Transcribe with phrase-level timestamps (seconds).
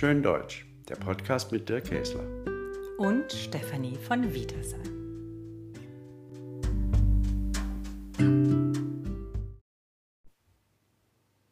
[0.00, 2.24] Schön Deutsch, der Podcast mit Dirk Käsler.
[2.96, 4.80] Und Stefanie von Vitasan.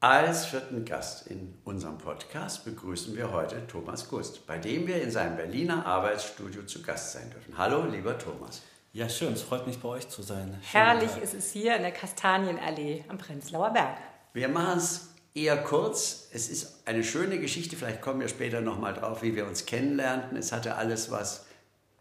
[0.00, 5.10] Als vierten Gast in unserem Podcast begrüßen wir heute Thomas Gust, bei dem wir in
[5.10, 7.58] seinem Berliner Arbeitsstudio zu Gast sein dürfen.
[7.58, 8.62] Hallo, lieber Thomas.
[8.94, 10.58] Ja, schön, es freut mich bei euch zu sein.
[10.62, 13.98] Schön Herrlich ist es hier in der Kastanienallee am Prenzlauer Berg.
[14.32, 16.28] Wir machen es eher kurz.
[16.32, 20.36] Es ist eine schöne Geschichte, vielleicht kommen wir später nochmal drauf, wie wir uns kennenlernten.
[20.36, 21.46] Es hatte alles was.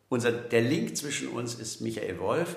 [0.10, 2.56] Unser, der Link zwischen uns ist Michael Wolf,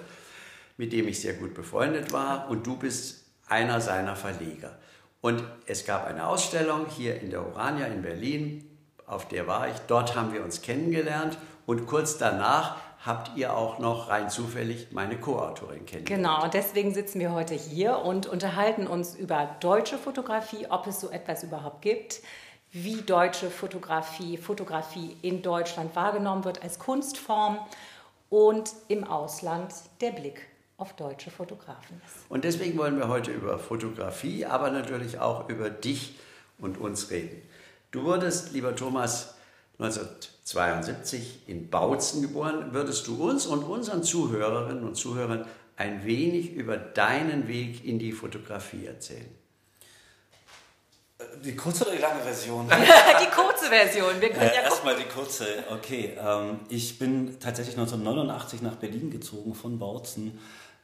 [0.76, 4.78] mit dem ich sehr gut befreundet war, und du bist einer seiner Verleger.
[5.20, 8.70] Und es gab eine Ausstellung hier in der Orania in Berlin,
[9.06, 9.76] auf der war ich.
[9.86, 15.18] Dort haben wir uns kennengelernt und kurz danach habt ihr auch noch rein zufällig meine
[15.18, 16.06] Co-Autorin kennengelernt.
[16.06, 21.10] Genau, deswegen sitzen wir heute hier und unterhalten uns über deutsche Fotografie, ob es so
[21.10, 22.20] etwas überhaupt gibt,
[22.72, 27.58] wie deutsche Fotografie, Fotografie in Deutschland wahrgenommen wird als Kunstform
[28.28, 32.16] und im Ausland der Blick auf deutsche Fotografen ist.
[32.28, 36.18] Und deswegen wollen wir heute über Fotografie, aber natürlich auch über dich
[36.58, 37.42] und uns reden.
[37.90, 39.34] Du wurdest, lieber Thomas,
[39.80, 42.72] 1972 in Bautzen geboren.
[42.72, 48.12] Würdest du uns und unseren Zuhörerinnen und Zuhörern ein wenig über deinen Weg in die
[48.12, 49.28] Fotografie erzählen?
[51.44, 52.68] Die kurze oder die lange Version?
[53.22, 54.20] die kurze Version.
[54.20, 55.46] Wir können ja, ja Erstmal die kurze.
[55.70, 60.38] Okay, ähm, ich bin tatsächlich 1989 nach Berlin gezogen von Bautzen.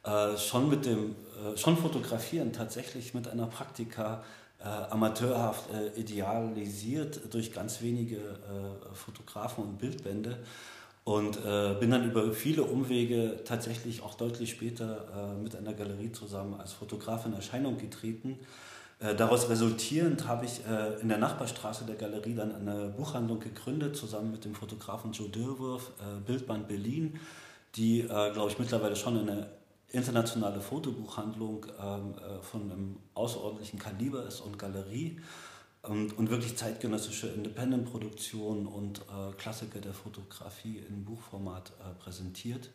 [0.04, 4.22] Äh, schon mit dem, äh, schon fotografieren tatsächlich mit einer Praktika
[4.58, 10.38] äh, amateurhaft äh, idealisiert durch ganz wenige äh, Fotografen und Bildbände.
[11.04, 16.10] Und äh, bin dann über viele Umwege tatsächlich auch deutlich später äh, mit einer Galerie
[16.10, 18.40] zusammen als Fotograf in Erscheinung getreten.
[18.98, 20.62] Äh, daraus resultierend habe ich
[21.00, 25.92] in der Nachbarstraße der Galerie dann eine Buchhandlung gegründet, zusammen mit dem Fotografen Joe Dürwurf,
[26.26, 27.20] Bildband Berlin,
[27.76, 29.48] die, glaube ich, mittlerweile schon eine
[29.96, 35.20] internationale Fotobuchhandlung ähm, äh, von einem außerordentlichen Kaliber ist und Galerie
[35.82, 42.70] und, und wirklich zeitgenössische Independent-Produktionen und äh, Klassiker der Fotografie in Buchformat äh, präsentiert.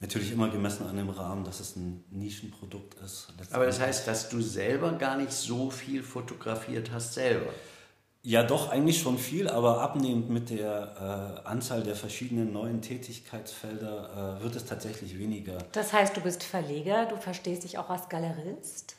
[0.00, 3.28] Natürlich immer gemessen an dem Rahmen, dass es ein Nischenprodukt ist.
[3.52, 7.52] Aber das heißt, dass du selber gar nicht so viel fotografiert hast selber.
[8.26, 14.38] Ja, doch, eigentlich schon viel, aber abnehmend mit der äh, Anzahl der verschiedenen neuen Tätigkeitsfelder
[14.38, 15.58] äh, wird es tatsächlich weniger.
[15.72, 18.96] Das heißt, du bist Verleger, du verstehst dich auch als Galerist?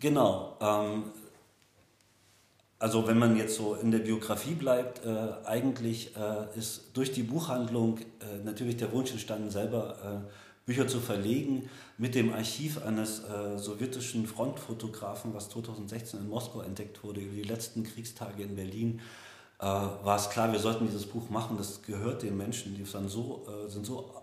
[0.00, 0.56] Genau.
[0.62, 1.12] Ähm,
[2.78, 7.24] also wenn man jetzt so in der Biografie bleibt, äh, eigentlich äh, ist durch die
[7.24, 10.30] Buchhandlung äh, natürlich der Wunsch entstanden, selber äh,
[10.68, 17.02] Bücher zu verlegen mit dem Archiv eines äh, sowjetischen Frontfotografen, was 2016 in Moskau entdeckt
[17.02, 19.00] wurde, über die letzten Kriegstage in Berlin,
[19.60, 21.56] äh, war es klar, wir sollten dieses Buch machen.
[21.56, 24.14] Das gehört den Menschen, die sind so, äh, sind so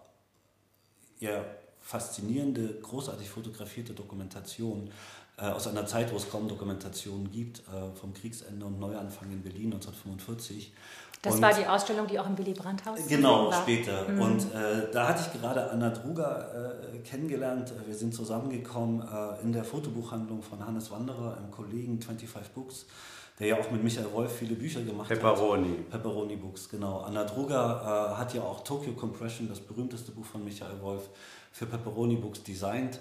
[1.20, 1.44] ja,
[1.82, 4.92] faszinierende, großartig fotografierte Dokumentationen
[5.38, 9.42] äh, aus einer Zeit, wo es kaum Dokumentationen gibt, äh, vom Kriegsende und Neuanfang in
[9.42, 10.74] Berlin 1945.
[11.22, 13.62] Das und war die Ausstellung, die auch im Willy Brandt-Haus Genau, war.
[13.62, 14.08] später.
[14.08, 14.22] Mhm.
[14.22, 17.74] Und äh, da hatte ich gerade Anna Druger äh, kennengelernt.
[17.86, 22.86] Wir sind zusammengekommen äh, in der Fotobuchhandlung von Hannes Wanderer, einem Kollegen 25 Books,
[23.40, 25.70] der ja auch mit Michael Wolf viele Bücher gemacht Pepperoni.
[25.70, 25.90] hat.
[25.90, 27.00] Pepperoni Books, genau.
[27.00, 31.10] Anna Druger äh, hat ja auch Tokyo Compression, das berühmteste Buch von Michael Wolf,
[31.52, 33.00] für Pepperoni Books designt.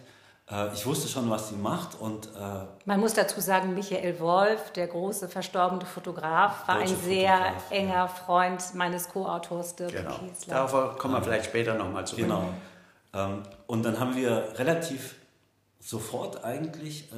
[0.50, 2.00] Äh, ich wusste schon, was sie macht.
[2.00, 7.37] Und, äh, Man muss dazu sagen, Michael Wolf, der große verstorbene Fotograf, war ein sehr
[7.37, 8.09] Fotograf, enger ja.
[8.09, 10.15] Freund meines Co-Autors Dirk genau.
[10.15, 10.55] Kiesler.
[10.55, 12.25] Darauf kommen wir vielleicht später nochmal zurück.
[12.25, 12.49] Genau.
[13.15, 15.16] Ähm, und dann haben wir relativ
[15.81, 17.16] sofort eigentlich äh,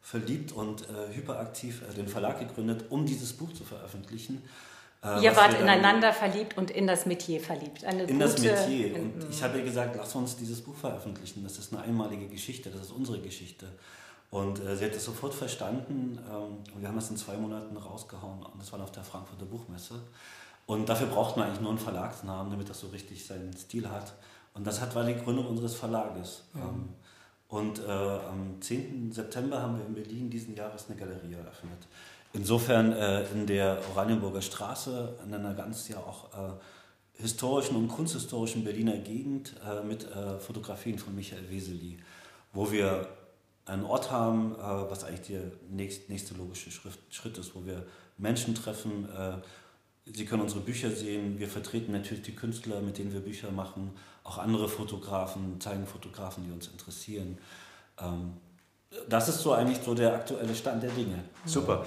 [0.00, 4.42] verliebt und hyperaktiv den Verlag gegründet, um dieses Buch zu veröffentlichen.
[5.02, 7.84] Äh, Ihr wart ineinander verliebt und in das Metier verliebt.
[7.84, 8.94] Eine in das Metier.
[8.94, 11.42] Und ich habe ihr gesagt, lass uns dieses Buch veröffentlichen.
[11.42, 13.66] Das ist eine einmalige Geschichte, das ist unsere Geschichte.
[14.30, 17.76] Und äh, sie hat es sofort verstanden ähm, und wir haben es in zwei Monaten
[17.76, 20.00] rausgehauen und das war auf der Frankfurter Buchmesse.
[20.64, 24.14] Und dafür braucht man eigentlich nur einen Verlagsnamen, damit das so richtig seinen Stil hat.
[24.54, 26.44] Und das hat, war die Gründung unseres Verlages.
[26.54, 26.62] Mhm.
[26.62, 26.88] Ähm,
[27.48, 29.12] und äh, am 10.
[29.12, 31.86] September haben wir in Berlin diesen Jahres eine Galerie eröffnet.
[32.34, 36.52] Insofern äh, in der Oranienburger Straße, in einer ganz ja auch äh,
[37.20, 41.98] historischen und kunsthistorischen Berliner Gegend äh, mit äh, Fotografien von Michael Weseli,
[42.52, 43.06] wo wir
[43.66, 47.86] einen Ort haben, äh, was eigentlich der nächst, nächste logische Schritt, Schritt, ist, wo wir
[48.16, 49.08] Menschen treffen.
[49.10, 49.36] Äh,
[50.10, 51.38] sie können unsere Bücher sehen.
[51.38, 53.92] Wir vertreten natürlich die Künstler, mit denen wir Bücher machen,
[54.24, 57.36] auch andere Fotografen, zeigen Fotografen, die uns interessieren.
[58.00, 58.38] Ähm,
[59.08, 61.24] das ist so eigentlich so der aktuelle Stand der Dinge.
[61.44, 61.84] Super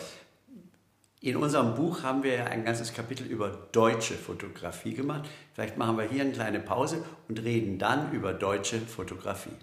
[1.26, 5.28] In unserem Buch haben wir ja ein ganzes Kapitel über deutsche Fotografie gemacht.
[5.56, 9.58] Vielleicht machen wir hier eine kleine Pause und reden dann über deutsche Fotografie.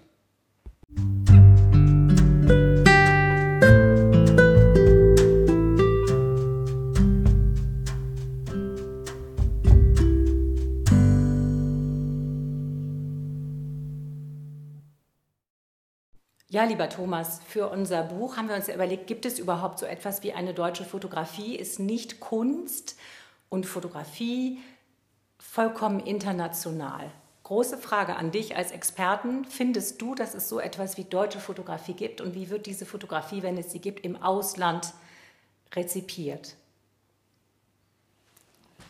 [16.53, 20.21] Ja, lieber Thomas, für unser Buch haben wir uns überlegt, gibt es überhaupt so etwas
[20.21, 21.55] wie eine deutsche Fotografie?
[21.55, 22.95] Ist nicht Kunst
[23.49, 24.59] und Fotografie
[25.39, 27.09] vollkommen international?
[27.41, 29.45] Große Frage an dich als Experten.
[29.45, 32.21] Findest du, dass es so etwas wie deutsche Fotografie gibt?
[32.21, 34.93] Und wie wird diese Fotografie, wenn es sie gibt, im Ausland
[35.73, 36.55] rezipiert?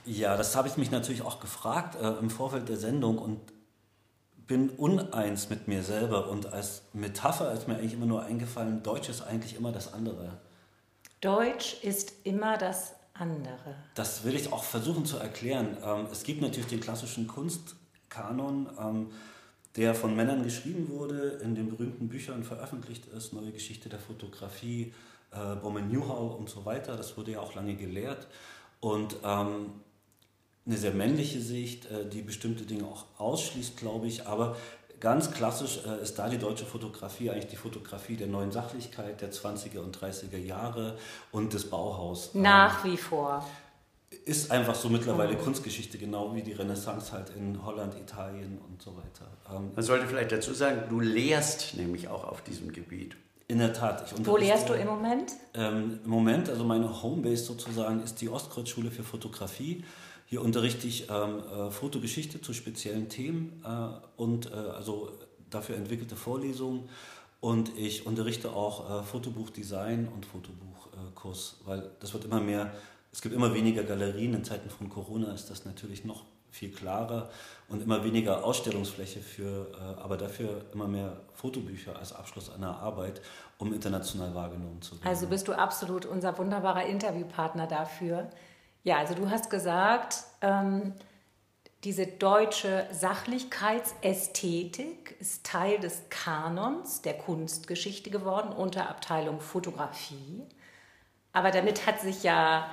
[0.04, 3.40] Ja, das habe ich mich natürlich auch gefragt äh, im Vorfeld der Sendung und
[4.48, 9.10] bin uneins mit mir selber und als Metapher ist mir eigentlich immer nur eingefallen, Deutsch
[9.10, 10.38] ist eigentlich immer das andere.
[11.22, 13.76] Deutsch ist immer das andere.
[13.96, 15.78] Das will ich auch versuchen zu erklären.
[15.84, 19.12] Ähm, es gibt natürlich den klassischen Kunstkanon, ähm,
[19.76, 24.94] der von Männern geschrieben wurde, in den berühmten Büchern veröffentlicht ist, Neue Geschichte der Fotografie,
[25.32, 26.98] äh, Bowman Newhall und so weiter.
[26.98, 28.28] Das wurde ja auch lange gelehrt.
[28.80, 29.68] Und ähm,
[30.66, 34.28] eine sehr männliche Sicht, äh, die bestimmte Dinge auch ausschließt, glaube ich.
[34.28, 34.56] Aber
[35.00, 39.32] ganz klassisch äh, ist da die deutsche Fotografie eigentlich die Fotografie der neuen Sachlichkeit der
[39.32, 40.98] 20er und 30er Jahre
[41.32, 42.34] und des Bauhaus.
[42.34, 43.46] Nach wie vor.
[44.26, 45.44] Ist einfach so mittlerweile oh.
[45.44, 49.28] Kunstgeschichte, genau wie die Renaissance halt in Holland, Italien und so weiter.
[49.52, 53.18] Ähm, Man sollte vielleicht dazu sagen, du lehrst nämlich auch auf diesem Gebiet.
[53.50, 54.14] In der Tat.
[54.26, 55.34] Wo lehrst du im Moment?
[55.54, 59.84] Ähm, Im Moment, also meine Homebase sozusagen, ist die Ostkreuzschule für Fotografie.
[60.34, 65.12] Hier unterrichte ich ähm, äh, Fotogeschichte zu speziellen Themen äh, und äh, also
[65.52, 66.90] dafür entwickelte Vorlesungen.
[67.40, 72.74] Und ich unterrichte auch äh, Fotobuchdesign und Fotobuchkurs, weil das wird immer mehr,
[73.12, 74.34] es gibt immer weniger Galerien.
[74.34, 77.30] In Zeiten von Corona ist das natürlich noch viel klarer
[77.68, 83.22] und immer weniger Ausstellungsfläche für, äh, aber dafür immer mehr Fotobücher als Abschluss einer Arbeit,
[83.60, 85.08] um international wahrgenommen zu werden.
[85.08, 88.32] Also bist du absolut unser wunderbarer Interviewpartner dafür.
[88.84, 90.94] Ja, also du hast gesagt, ähm,
[91.84, 100.44] diese deutsche Sachlichkeitsästhetik ist Teil des Kanons der Kunstgeschichte geworden unter Abteilung Fotografie.
[101.34, 102.70] Aber damit hat sich ja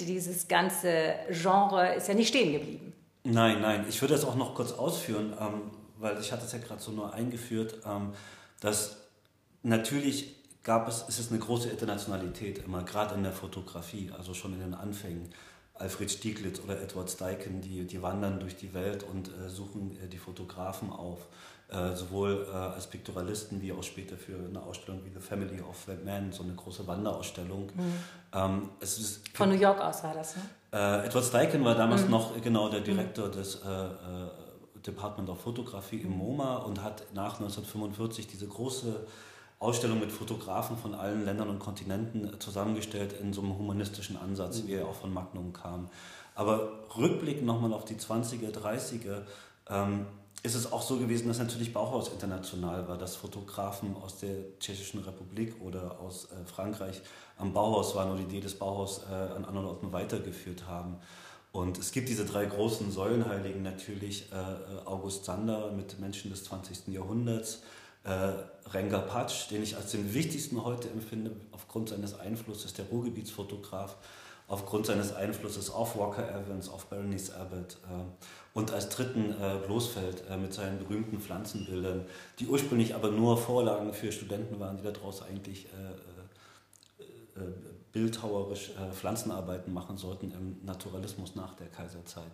[0.00, 2.92] dieses ganze Genre ist ja nicht stehen geblieben.
[3.24, 3.84] Nein, nein.
[3.88, 6.90] Ich würde das auch noch kurz ausführen, ähm, weil ich hatte es ja gerade so
[6.90, 8.12] nur eingeführt, ähm,
[8.60, 8.96] dass
[9.62, 14.54] natürlich gab es, es ist eine große Internationalität immer, gerade in der Fotografie, also schon
[14.54, 15.28] in den Anfängen.
[15.80, 20.08] Alfred Stieglitz oder Edward Steichen, die, die wandern durch die Welt und äh, suchen äh,
[20.08, 21.26] die Fotografen auf,
[21.68, 25.84] äh, sowohl äh, als Pikturalisten wie auch später für eine Ausstellung wie The Family of
[25.86, 27.66] That Man, so eine große Wanderausstellung.
[27.74, 27.94] Mhm.
[28.34, 30.42] Ähm, ist, Von New York aus war das, ne?
[30.72, 32.10] Äh, Edward Steichen war damals mhm.
[32.10, 33.32] noch genau der Direktor mhm.
[33.32, 33.88] des äh,
[34.86, 39.06] Department of Photography im MoMA und hat nach 1945 diese große
[39.60, 44.68] Ausstellung mit Fotografen von allen Ländern und Kontinenten zusammengestellt in so einem humanistischen Ansatz, mhm.
[44.68, 45.88] wie er auch von Magnum kam.
[46.34, 49.22] Aber rückblickend nochmal auf die 20er, 30er,
[49.68, 50.06] ähm,
[50.42, 55.00] ist es auch so gewesen, dass natürlich Bauhaus international war, dass Fotografen aus der Tschechischen
[55.00, 57.02] Republik oder aus äh, Frankreich
[57.36, 60.96] am Bauhaus waren und die Idee des Bauhaus äh, an anderen Orten weitergeführt haben.
[61.52, 66.44] Und es gibt diese drei großen Säulenheiligen natürlich, äh, äh August Sander mit Menschen des
[66.44, 66.88] 20.
[66.88, 72.86] Jahrhunderts, äh, Renga Patsch, den ich als den wichtigsten heute empfinde, aufgrund seines Einflusses, der
[72.86, 73.96] Ruhrgebietsfotograf,
[74.50, 78.02] aufgrund seines Einflusses auf Walker Evans, auf Berenice Abbott äh,
[78.52, 82.04] und als dritten äh, Bloßfeld äh, mit seinen berühmten Pflanzenbildern,
[82.40, 87.52] die ursprünglich aber nur Vorlagen für Studenten waren, die daraus eigentlich äh, äh, äh,
[87.92, 92.30] bildhauerisch Pflanzenarbeiten machen sollten im Naturalismus nach der Kaiserzeit.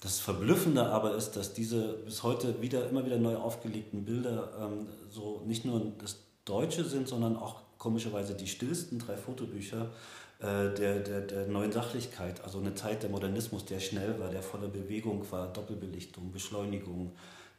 [0.00, 4.86] Das Verblüffende aber ist, dass diese bis heute wieder immer wieder neu aufgelegten Bilder ähm,
[5.10, 6.16] so nicht nur das
[6.46, 9.90] Deutsche sind, sondern auch komischerweise die stillsten drei Fotobücher
[10.38, 12.42] äh, der, der, der neuen Sachlichkeit.
[12.42, 17.12] Also eine Zeit der Modernismus, der schnell war, der voller Bewegung war, Doppelbelichtung, Beschleunigung,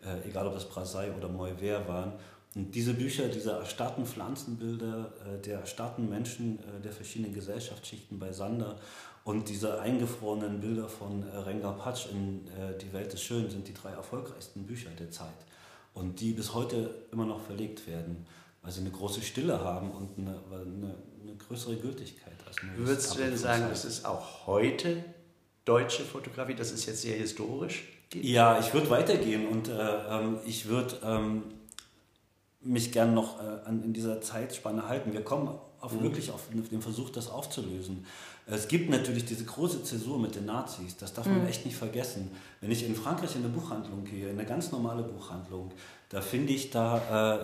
[0.03, 2.13] äh, egal ob das Brasei oder Moivert waren.
[2.55, 8.33] Und diese Bücher, diese erstarrten Pflanzenbilder äh, der erstarrten Menschen äh, der verschiedenen Gesellschaftsschichten bei
[8.33, 8.77] Sander
[9.23, 13.67] und diese eingefrorenen Bilder von äh, Renga Patsch in äh, Die Welt ist schön sind
[13.67, 15.29] die drei erfolgreichsten Bücher der Zeit.
[15.93, 18.25] Und die bis heute immer noch verlegt werden,
[18.61, 22.33] weil sie eine große Stille haben und eine, eine, eine größere Gültigkeit.
[22.47, 25.03] Als Würdest du denn sagen, das ist auch heute
[25.65, 27.89] deutsche Fotografie, das ist jetzt sehr historisch?
[28.13, 31.43] Ja, ich würde weitergehen und äh, ähm, ich würde ähm,
[32.61, 35.13] mich gern noch äh, an, in dieser Zeitspanne halten.
[35.13, 35.49] Wir kommen
[35.79, 36.03] auf mhm.
[36.03, 38.05] wirklich auf den Versuch, das aufzulösen.
[38.53, 41.47] Es gibt natürlich diese große Zäsur mit den Nazis, das darf man mhm.
[41.47, 42.31] echt nicht vergessen.
[42.59, 45.71] Wenn ich in Frankreich in eine Buchhandlung gehe, in eine ganz normale Buchhandlung,
[46.09, 46.97] da finde ich da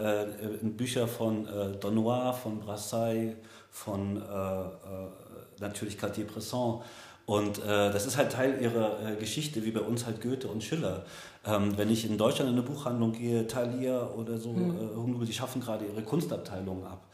[0.04, 3.38] äh, äh, Bücher von äh, Donois, von Brassai,
[3.72, 4.68] von äh, äh,
[5.60, 6.82] natürlich Cartier-Bresson.
[7.26, 10.62] Und äh, das ist halt Teil ihrer äh, Geschichte, wie bei uns halt Goethe und
[10.62, 11.06] Schiller.
[11.46, 15.22] Ähm, wenn ich in Deutschland in eine Buchhandlung gehe, Thalia oder so, mhm.
[15.22, 17.06] äh, die schaffen gerade ihre Kunstabteilung ab.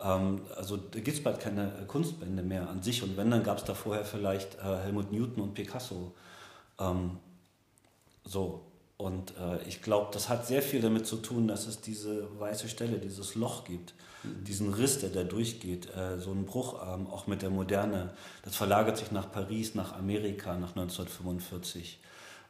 [0.00, 3.02] Ähm, also da gibt es bald keine Kunstbände mehr an sich.
[3.02, 6.14] Und wenn, dann gab es da vorher vielleicht äh, Helmut Newton und Picasso.
[6.78, 7.18] Ähm,
[8.24, 8.62] so.
[8.98, 12.68] Und äh, ich glaube, das hat sehr viel damit zu tun, dass es diese weiße
[12.68, 13.92] Stelle, dieses Loch gibt
[14.46, 18.10] diesen Riss, der da durchgeht, äh, so ein Bruch ähm, auch mit der Moderne,
[18.42, 22.00] das verlagert sich nach Paris, nach Amerika nach 1945.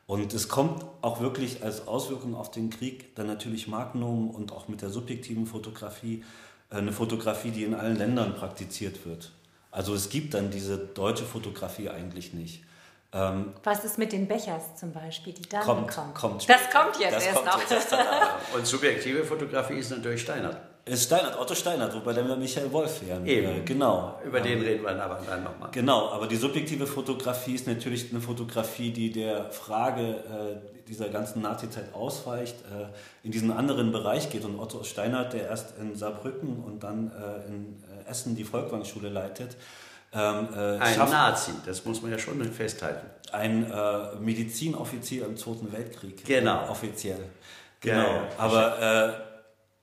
[0.06, 4.68] Und es kommt auch wirklich als Auswirkung auf den Krieg dann natürlich Magnum und auch
[4.68, 6.22] mit der subjektiven Fotografie,
[6.70, 9.30] eine Fotografie, die in allen Ländern praktiziert wird.
[9.70, 12.64] Also es gibt dann diese deutsche Fotografie eigentlich nicht.
[13.12, 15.90] Ähm, Was ist mit den Bechers zum Beispiel, die dann kommt?
[15.90, 16.14] kommt.
[16.14, 17.70] kommt das kommt jetzt das erst kommt noch.
[17.70, 17.96] Jetzt
[18.54, 20.56] und subjektive Fotografie ist natürlich Steinert.
[20.88, 23.26] Ist Steinert, Otto Steinert, wobei dann wir Michael Wolf wären.
[23.26, 23.48] Eben.
[23.48, 24.20] Äh, genau.
[24.24, 25.68] Über den reden wir aber dann nochmal.
[25.72, 31.42] Genau, aber die subjektive Fotografie ist natürlich eine Fotografie, die der Frage äh, dieser ganzen
[31.42, 34.44] Nazizeit ausweicht, äh, in diesen anderen Bereich geht.
[34.44, 39.08] Und Otto Steinert, der erst in Saarbrücken und dann äh, in äh, Essen die Volkwang-Schule
[39.08, 39.56] leitet,
[40.14, 43.08] ähm, äh, ein Nazi, das muss man ja schon festhalten.
[43.32, 43.72] Ein
[44.20, 46.24] Medizinoffizier im Zweiten Weltkrieg.
[46.24, 46.68] Genau.
[46.70, 47.24] Offiziell.
[47.80, 47.98] Genau.
[47.98, 48.28] Ja, ja.
[48.38, 49.25] Aber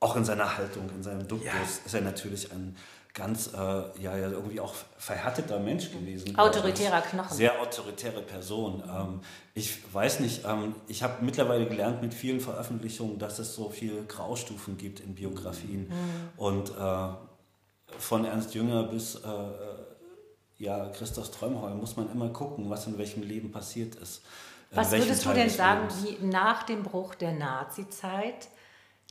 [0.04, 1.86] auch in seiner Haltung, in seinem Duktus ja.
[1.86, 2.76] ist er natürlich ein
[3.14, 6.38] ganz, äh, ja, ja, irgendwie auch verhärteter Mensch gewesen.
[6.38, 7.38] Autoritärer Knochen.
[7.38, 8.84] Sehr autoritäre Person.
[8.88, 9.22] Ähm,
[9.54, 14.04] ich weiß nicht, ähm, ich habe mittlerweile gelernt mit vielen Veröffentlichungen, dass es so viele
[14.06, 15.88] Graustufen gibt in Biografien.
[15.90, 16.30] Mhm.
[16.38, 17.08] Und äh,
[18.00, 19.54] von Ernst Jünger bis äh, äh
[20.58, 24.22] ja, Christoph Strömholm muss man immer gucken, was in welchem Leben passiert ist.
[24.72, 28.48] Was würdest du denn sagen, wie nach dem Bruch der Nazizeit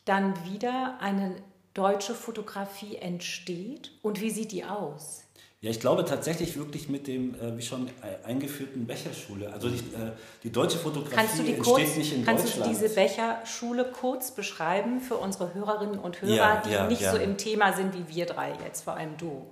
[0.05, 1.37] dann wieder eine
[1.75, 5.25] deutsche Fotografie entsteht und wie sieht die aus?
[5.63, 9.53] Ja, ich glaube tatsächlich wirklich mit dem, äh, wie schon äh, eingeführten Becherschule.
[9.53, 10.11] Also die, äh,
[10.43, 12.67] die deutsche Fotografie die entsteht kurz, nicht in kannst Deutschland.
[12.67, 17.03] Kannst du diese Becherschule kurz beschreiben für unsere Hörerinnen und Hörer, ja, die ja, nicht
[17.03, 17.13] ja.
[17.13, 19.47] so im Thema sind wie wir drei jetzt, vor allem du?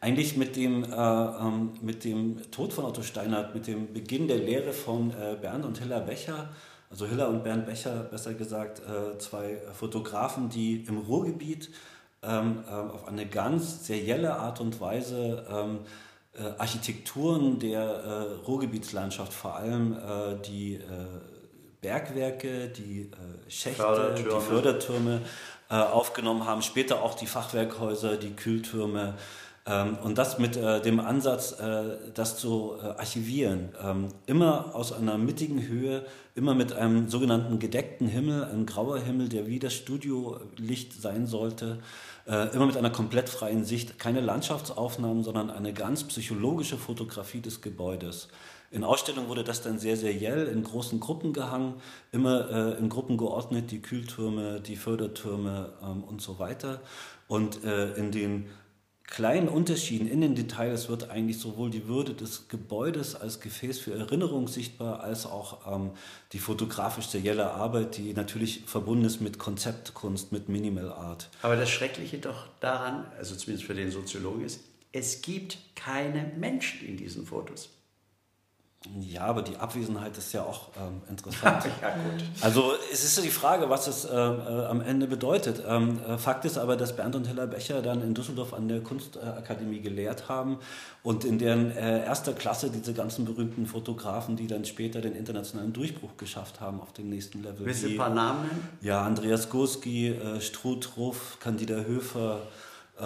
[0.00, 4.38] Eigentlich mit dem, äh, ähm, mit dem Tod von Otto Steinert, mit dem Beginn der
[4.38, 6.48] Lehre von äh, Bernd und Hilla Becher
[6.92, 11.70] also Hiller und Bernd Becher, besser gesagt, äh, zwei Fotografen, die im Ruhrgebiet
[12.22, 15.78] ähm, äh, auf eine ganz serielle Art und Weise ähm,
[16.34, 19.96] äh, Architekturen der Ruhrgebietslandschaft, vor allem
[20.46, 20.80] die
[21.82, 23.10] Bergwerke, die
[23.48, 24.30] Schächte, Fördertürme.
[24.30, 25.20] die Fördertürme
[25.68, 29.14] aufgenommen haben, später auch die Fachwerkhäuser, die Kühltürme,
[29.64, 31.82] ähm, und das mit äh, dem Ansatz, äh,
[32.14, 33.68] das zu äh, archivieren.
[33.82, 36.04] Ähm, immer aus einer mittigen Höhe,
[36.34, 41.78] immer mit einem sogenannten gedeckten Himmel, ein grauer Himmel, der wie das Studiolicht sein sollte.
[42.26, 43.98] Äh, immer mit einer komplett freien Sicht.
[43.98, 48.28] Keine Landschaftsaufnahmen, sondern eine ganz psychologische Fotografie des Gebäudes.
[48.70, 51.74] In Ausstellungen wurde das dann sehr seriell in großen Gruppen gehangen,
[52.10, 56.80] immer äh, in Gruppen geordnet, die Kühltürme, die Fördertürme ähm, und so weiter.
[57.28, 58.46] Und äh, in den
[59.12, 63.92] kleinen Unterschieden in den Details wird eigentlich sowohl die Würde des Gebäudes als Gefäß für
[63.92, 65.90] Erinnerung sichtbar, als auch ähm,
[66.32, 71.28] die fotografisch serielle Arbeit, die natürlich verbunden ist mit Konzeptkunst, mit Minimal Art.
[71.42, 74.60] Aber das Schreckliche doch daran, also zumindest für den Soziologen ist,
[74.92, 77.68] es gibt keine Menschen in diesen Fotos.
[79.00, 81.64] Ja, aber die Abwesenheit ist ja auch ähm, interessant.
[81.82, 82.24] ja, gut.
[82.40, 85.62] Also es ist die Frage, was es äh, äh, am Ende bedeutet.
[85.66, 88.80] Ähm, äh, Fakt ist aber, dass Bernd und Hella Becher dann in Düsseldorf an der
[88.80, 90.58] Kunstakademie gelehrt haben
[91.02, 95.72] und in deren äh, erster Klasse diese ganzen berühmten Fotografen, die dann später den internationalen
[95.72, 97.64] Durchbruch geschafft haben auf dem nächsten Level.
[97.64, 98.68] Willst du ein paar Namen nennen?
[98.80, 102.40] Ja, Andreas Gurski, äh, Struth Ruff, Candida Höfer,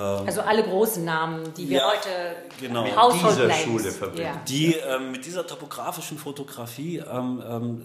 [0.00, 2.82] also alle großen Namen, die wir ja, heute genau.
[2.84, 4.22] mit dieser Schule verbinden.
[4.22, 4.40] Ja.
[4.48, 7.84] Die ähm, mit dieser topografischen Fotografie, ähm, ähm,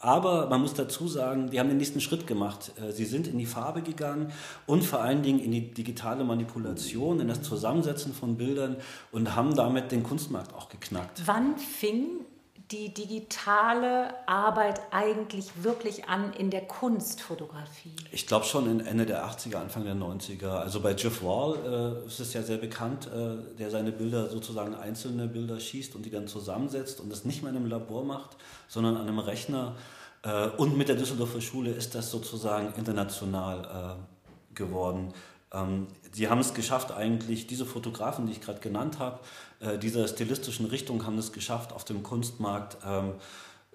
[0.00, 2.72] aber man muss dazu sagen, die haben den nächsten Schritt gemacht.
[2.76, 4.32] Äh, sie sind in die Farbe gegangen
[4.66, 8.76] und vor allen Dingen in die digitale Manipulation, in das Zusammensetzen von Bildern
[9.12, 11.22] und haben damit den Kunstmarkt auch geknackt.
[11.24, 12.24] Wann fing
[12.70, 17.94] die digitale Arbeit eigentlich wirklich an in der Kunstfotografie?
[18.10, 20.48] Ich glaube schon in Ende der 80er, Anfang der 90er.
[20.48, 24.74] Also bei Jeff Wall äh, ist es ja sehr bekannt, äh, der seine Bilder sozusagen
[24.74, 28.36] einzelne Bilder schießt und die dann zusammensetzt und das nicht mehr in einem Labor macht,
[28.66, 29.76] sondern an einem Rechner.
[30.22, 35.12] Äh, und mit der Düsseldorfer Schule ist das sozusagen international äh, geworden.
[35.54, 39.20] Ähm, sie haben es geschafft, eigentlich diese Fotografen, die ich gerade genannt habe,
[39.60, 43.14] äh, dieser stilistischen Richtung haben es geschafft, auf dem Kunstmarkt ähm,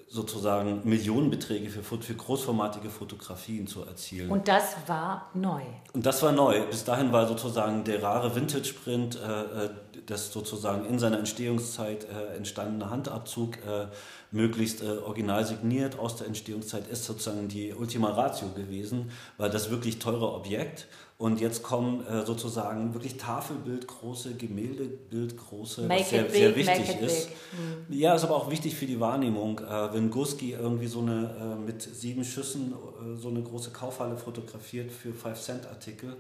[0.10, 4.32] sozusagen Millionenbeträge für, für großformatige Fotografien zu erzielen.
[4.32, 5.62] Und das war neu.
[5.94, 6.66] Und das war neu.
[6.66, 9.70] Bis dahin war sozusagen der rare Vintage-Print, äh, äh
[10.06, 13.88] das sozusagen in seiner Entstehungszeit äh, entstandene Handabzug, äh,
[14.32, 19.70] möglichst äh, original signiert aus der Entstehungszeit, ist sozusagen die Ultima Ratio gewesen, weil das
[19.70, 20.88] wirklich teure Objekt.
[21.20, 27.30] Und jetzt kommen äh, sozusagen wirklich Tafelbildgroße, Gemäldebildgroße, was sehr, big, sehr wichtig ist.
[27.52, 27.94] Mhm.
[27.94, 29.60] Ja, ist aber auch wichtig für die Wahrnehmung.
[29.60, 34.16] Äh, wenn Guski irgendwie so eine äh, mit sieben Schüssen äh, so eine große Kaufhalle
[34.16, 36.16] fotografiert für 5-Cent-Artikel,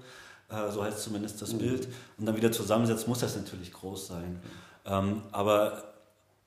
[0.49, 1.59] äh, so heißt zumindest das mhm.
[1.59, 1.87] Bild,
[2.17, 4.41] und dann wieder zusammensetzt, muss das natürlich groß sein.
[4.85, 5.93] Ähm, aber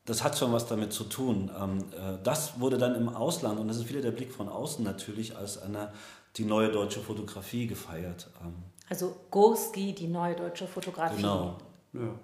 [0.04, 1.50] das hat schon was damit zu tun.
[1.58, 4.84] Ähm, äh, das wurde dann im Ausland, und das ist wieder der Blick von außen
[4.84, 5.90] natürlich, als eine
[6.36, 8.30] die neue deutsche Fotografie gefeiert.
[8.42, 8.54] Ähm.
[8.88, 11.16] Also Gurski, die neue deutsche Fotografie.
[11.16, 11.58] Genau.
[11.92, 12.18] Ja.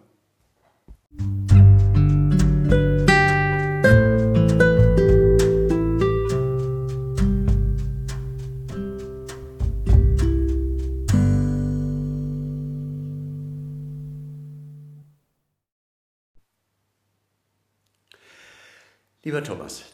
[19.24, 19.84] Lieber Thomas,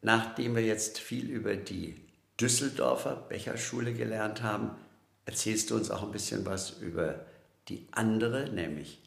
[0.00, 2.03] nachdem wir jetzt viel über die
[2.40, 4.70] Düsseldorfer Becherschule gelernt haben,
[5.24, 7.20] erzählst du uns auch ein bisschen was über
[7.68, 9.00] die andere, nämlich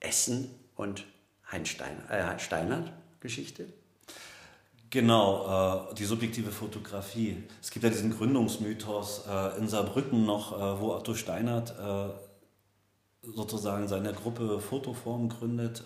[0.00, 1.04] Essen und
[1.50, 3.66] Heinstein, äh, Steinert Geschichte?
[4.90, 7.42] Genau, äh, die subjektive Fotografie.
[7.60, 11.74] Es gibt ja diesen Gründungsmythos äh, in Saarbrücken noch, äh, wo Otto Steinert
[13.20, 15.84] sozusagen seine Gruppe Fotoform gründet,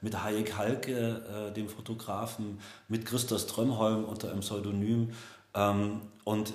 [0.00, 5.12] mit Hayek Halke, dem Fotografen, mit Christos Trömholm unter einem Pseudonym
[5.54, 6.54] und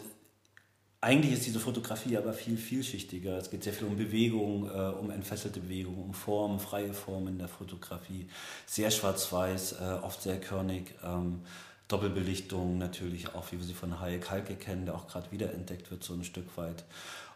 [1.01, 3.37] eigentlich ist diese Fotografie aber viel vielschichtiger.
[3.37, 7.38] Es geht sehr viel um Bewegung, äh, um entfesselte Bewegung, um Form, freie Form in
[7.38, 8.27] der Fotografie.
[8.65, 10.93] Sehr schwarz-weiß, äh, oft sehr körnig.
[11.03, 11.41] Ähm,
[11.88, 16.03] Doppelbelichtung natürlich auch, wie wir sie von Hayek Halke kennen, der auch gerade wiederentdeckt wird,
[16.03, 16.83] so ein Stück weit.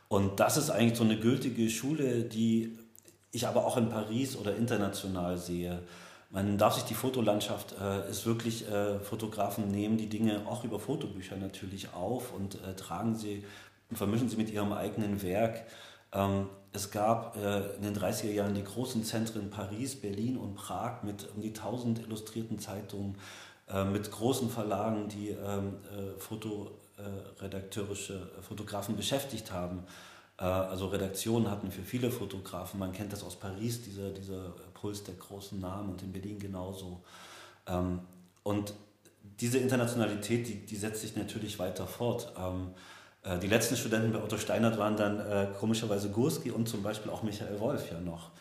[0.10, 2.78] Und das ist eigentlich so eine gültige Schule, die
[3.32, 5.82] ich aber auch in Paris oder international sehe.
[6.34, 10.80] Man darf sich die Fotolandschaft, äh, ist wirklich, äh, Fotografen nehmen die Dinge auch über
[10.80, 13.46] Fotobücher natürlich auf und äh, tragen sie,
[13.92, 15.64] vermischen sie mit ihrem eigenen Werk.
[16.12, 21.04] Ähm, es gab äh, in den 30er Jahren die großen Zentren Paris, Berlin und Prag
[21.04, 23.16] mit um die 1000 illustrierten Zeitungen,
[23.70, 29.84] äh, mit großen Verlagen, die ähm, äh, fotoredakteurische Fotografen beschäftigt haben.
[30.36, 32.80] Also Redaktionen hatten für viele Fotografen.
[32.80, 37.02] Man kennt das aus Paris, dieser, dieser Puls der großen Namen und in Berlin genauso.
[37.68, 38.02] Ähm,
[38.44, 38.74] und
[39.40, 42.34] diese Internationalität, die, die setzt sich natürlich weiter fort.
[42.38, 42.72] Ähm,
[43.24, 47.14] äh, die letzten Studenten bei Otto Steinert waren dann äh, komischerweise Gurski und zum Beispiel
[47.14, 48.32] auch Michael Wolf ja noch.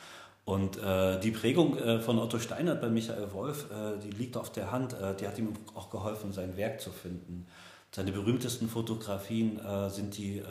[0.44, 4.50] Und äh, die Prägung äh, von Otto Steinert bei Michael Wolf, äh, die liegt auf
[4.50, 4.94] der Hand.
[4.94, 7.46] Äh, die hat ihm auch geholfen, sein Werk zu finden.
[7.94, 10.42] Seine berühmtesten Fotografien sind die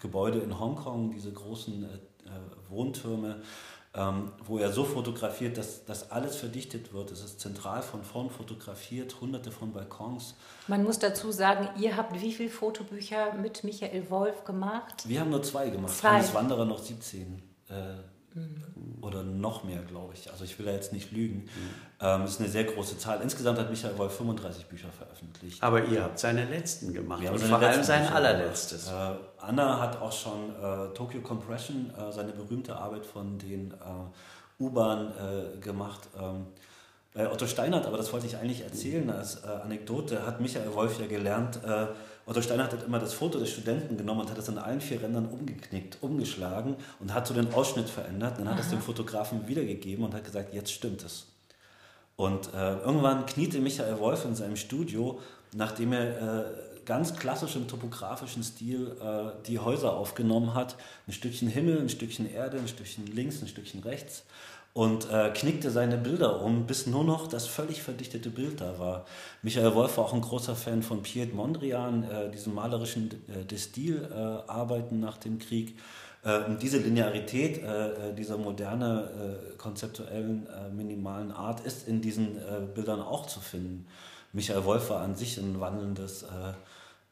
[0.00, 1.88] Gebäude in Hongkong, diese großen
[2.68, 3.36] Wohntürme,
[3.96, 7.10] ähm, wo er so fotografiert, dass, dass alles verdichtet wird.
[7.10, 10.34] Es ist zentral von vorn fotografiert, hunderte von Balkons.
[10.68, 15.08] Man muss dazu sagen, ihr habt wie viele Fotobücher mit Michael Wolf gemacht?
[15.08, 15.94] Wir haben nur zwei gemacht.
[15.94, 16.10] Zwei.
[16.10, 17.42] Hannes Wanderer noch 17.
[17.68, 17.72] Äh,
[18.36, 19.02] Mhm.
[19.02, 20.30] Oder noch mehr, glaube ich.
[20.30, 21.44] Also ich will da jetzt nicht lügen.
[21.44, 21.48] Mhm.
[22.00, 23.20] Ähm, das ist eine sehr große Zahl.
[23.22, 25.62] Insgesamt hat Michael Wolf 35 Bücher veröffentlicht.
[25.62, 28.88] Aber ihr habt seine letzten gemacht und vor allem sein Bücher allerletztes.
[28.88, 28.92] Äh,
[29.38, 35.12] Anna hat auch schon äh, Tokyo Compression, äh, seine berühmte Arbeit von den äh, U-Bahn
[35.12, 36.08] äh, gemacht.
[36.20, 36.46] Ähm,
[37.14, 41.06] Otto Steinert, aber das wollte ich eigentlich erzählen als äh, Anekdote, hat Michael Wolf ja
[41.06, 41.60] gelernt,
[42.26, 45.00] Otto Steinert hat immer das Foto des Studenten genommen und hat es an allen vier
[45.00, 48.38] Rändern umgeknickt, umgeschlagen und hat so den Ausschnitt verändert.
[48.38, 51.28] Dann hat es dem Fotografen wiedergegeben und hat gesagt, jetzt stimmt es.
[52.16, 55.20] Und äh, irgendwann kniete Michael Wolf in seinem Studio,
[55.54, 56.44] nachdem er äh,
[56.84, 60.76] ganz klassisch im topografischen Stil äh, die Häuser aufgenommen hat.
[61.06, 64.24] Ein Stückchen Himmel, ein Stückchen Erde, ein Stückchen links, ein Stückchen rechts
[64.76, 69.06] und äh, knickte seine Bilder um, bis nur noch das völlig verdichtete Bild da war.
[69.40, 75.00] Michael Wolf war auch ein großer Fan von Piet Mondrian, äh, diesen malerischen äh, Destil-Arbeiten
[75.00, 75.78] nach dem Krieg.
[76.22, 82.36] Äh, und diese Linearität äh, äh, dieser moderne, konzeptuellen, minimalen Art ist in diesen
[82.74, 83.86] Bildern auch zu finden.
[84.34, 86.26] Michael Wolf war an sich ein wandelndes,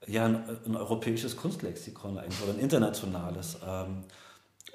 [0.06, 3.56] ja, ein, ein, europäisches Kunstlexikon eigentlich, oder ein internationales.
[3.66, 4.04] Ähm,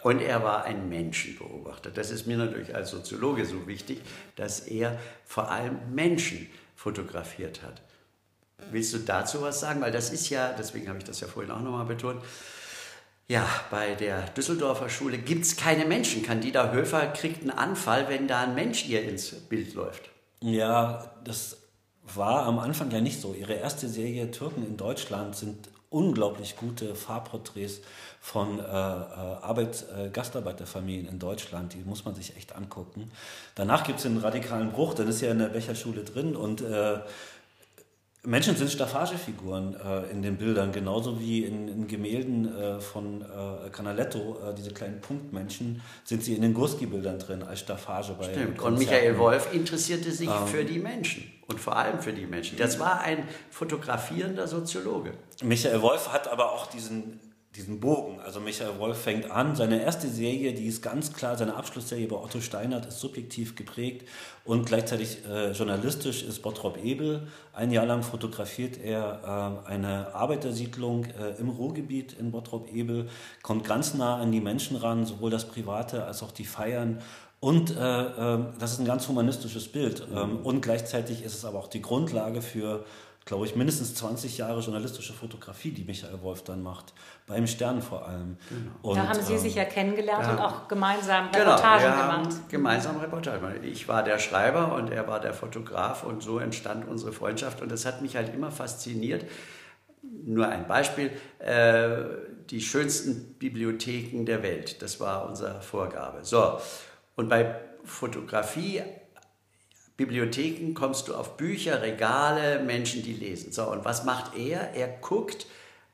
[0.03, 1.91] und er war ein Menschenbeobachter.
[1.91, 4.01] Das ist mir natürlich als Soziologe so wichtig,
[4.35, 7.81] dass er vor allem Menschen fotografiert hat.
[8.71, 9.81] Willst du dazu was sagen?
[9.81, 12.21] Weil das ist ja, deswegen habe ich das ja vorhin auch nochmal betont,
[13.27, 16.23] Ja, bei der Düsseldorfer Schule gibt es keine Menschen.
[16.23, 20.09] Candida Höfer kriegt einen Anfall, wenn da ein Mensch ihr ins Bild läuft.
[20.41, 21.57] Ja, das
[22.15, 23.33] war am Anfang ja nicht so.
[23.33, 27.81] Ihre erste Serie Türken in Deutschland sind unglaublich gute Farbporträts
[28.21, 31.73] von äh, äh Arbeit, äh, Gastarbeiterfamilien in Deutschland.
[31.73, 33.11] Die muss man sich echt angucken.
[33.55, 36.99] Danach gibt es einen radikalen Bruch, dann ist ja in der Becherschule drin und äh,
[38.25, 43.69] Menschen sind Staffagefiguren äh, in den Bildern, genauso wie in, in Gemälden äh, von äh,
[43.69, 48.61] Canaletto, äh, diese kleinen Punktmenschen, sind sie in den Gurski-Bildern drin als Staffage bei Stimmt.
[48.61, 52.57] Und Michael Wolf interessierte sich ähm, für die Menschen und vor allem für die Menschen.
[52.57, 55.13] Das war ein fotografierender Soziologe.
[55.41, 57.21] Michael Wolf hat aber auch diesen
[57.59, 58.19] diesen Bogen.
[58.21, 62.15] Also Michael Wolf fängt an, seine erste Serie, die ist ganz klar, seine Abschlussserie bei
[62.15, 64.07] Otto Steinert ist subjektiv geprägt
[64.45, 67.27] und gleichzeitig äh, journalistisch ist Bottrop Ebel.
[67.53, 73.09] Ein Jahr lang fotografiert er äh, eine Arbeitersiedlung äh, im Ruhrgebiet in Bottrop Ebel,
[73.43, 76.99] kommt ganz nah an die Menschen ran, sowohl das Private als auch die Feiern
[77.41, 80.05] und äh, äh, das ist ein ganz humanistisches Bild.
[80.13, 82.85] Ähm, und gleichzeitig ist es aber auch die Grundlage für
[83.25, 86.93] glaube ich, mindestens 20 Jahre journalistische Fotografie, die Michael Wolf dann macht,
[87.27, 88.37] beim Stern vor allem.
[88.49, 88.71] Genau.
[88.81, 91.95] Und, da haben Sie ähm, sich ja kennengelernt ja, und auch gemeinsam genau, Reportagen genau,
[91.95, 92.33] wir gemacht.
[92.33, 93.63] Haben gemeinsam Reportagen.
[93.63, 97.71] Ich war der Schreiber und er war der Fotograf und so entstand unsere Freundschaft und
[97.71, 99.25] das hat mich halt immer fasziniert.
[100.01, 102.03] Nur ein Beispiel, äh,
[102.49, 106.19] die schönsten Bibliotheken der Welt, das war unsere Vorgabe.
[106.23, 106.59] So,
[107.15, 108.81] und bei Fotografie
[109.99, 113.51] Bibliotheken kommst du auf Bücher, Regale, Menschen, die lesen.
[113.51, 114.73] So, und was macht er?
[114.73, 115.45] Er guckt,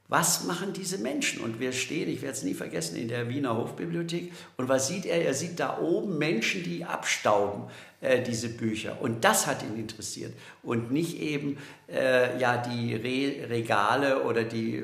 [0.08, 1.42] was machen diese Menschen?
[1.42, 4.32] Und wir stehen, ich werde es nie vergessen, in der Wiener Hofbibliothek.
[4.58, 5.26] Und was sieht er?
[5.26, 7.64] Er sieht da oben Menschen, die abstauben,
[8.00, 9.02] äh, diese Bücher.
[9.02, 10.34] Und das hat ihn interessiert.
[10.62, 11.58] Und nicht eben
[11.92, 14.84] äh, ja, die Re Regale oder die.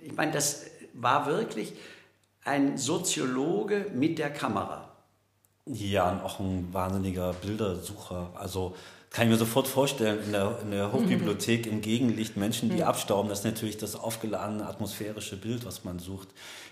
[0.00, 1.72] Ich meine, das war wirklich
[2.44, 4.83] ein Soziologe mit der Kamera.
[5.66, 8.30] Ja, und auch ein wahnsinniger Bildersucher.
[8.34, 8.74] Also
[9.10, 13.28] kann ich mir sofort vorstellen, in der, in der Hochbibliothek im Gegenlicht Menschen, die abstauben,
[13.28, 16.28] das ist natürlich das aufgeladene atmosphärische Bild, was man sucht.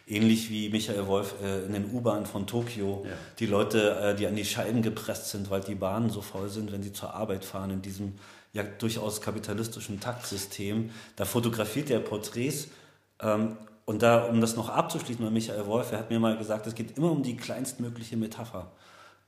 [0.09, 3.13] Ähnlich wie Michael Wolf äh, in den U-Bahnen von Tokio, ja.
[3.39, 6.73] die Leute, äh, die an die Scheiben gepresst sind, weil die Bahnen so voll sind,
[6.73, 8.15] wenn sie zur Arbeit fahren, in diesem
[8.53, 10.91] ja durchaus kapitalistischen Taktsystem.
[11.15, 12.69] Da fotografiert er Porträts
[13.21, 16.67] ähm, und da, um das noch abzuschließen bei Michael Wolf, er hat mir mal gesagt,
[16.67, 18.71] es geht immer um die kleinstmögliche Metapher.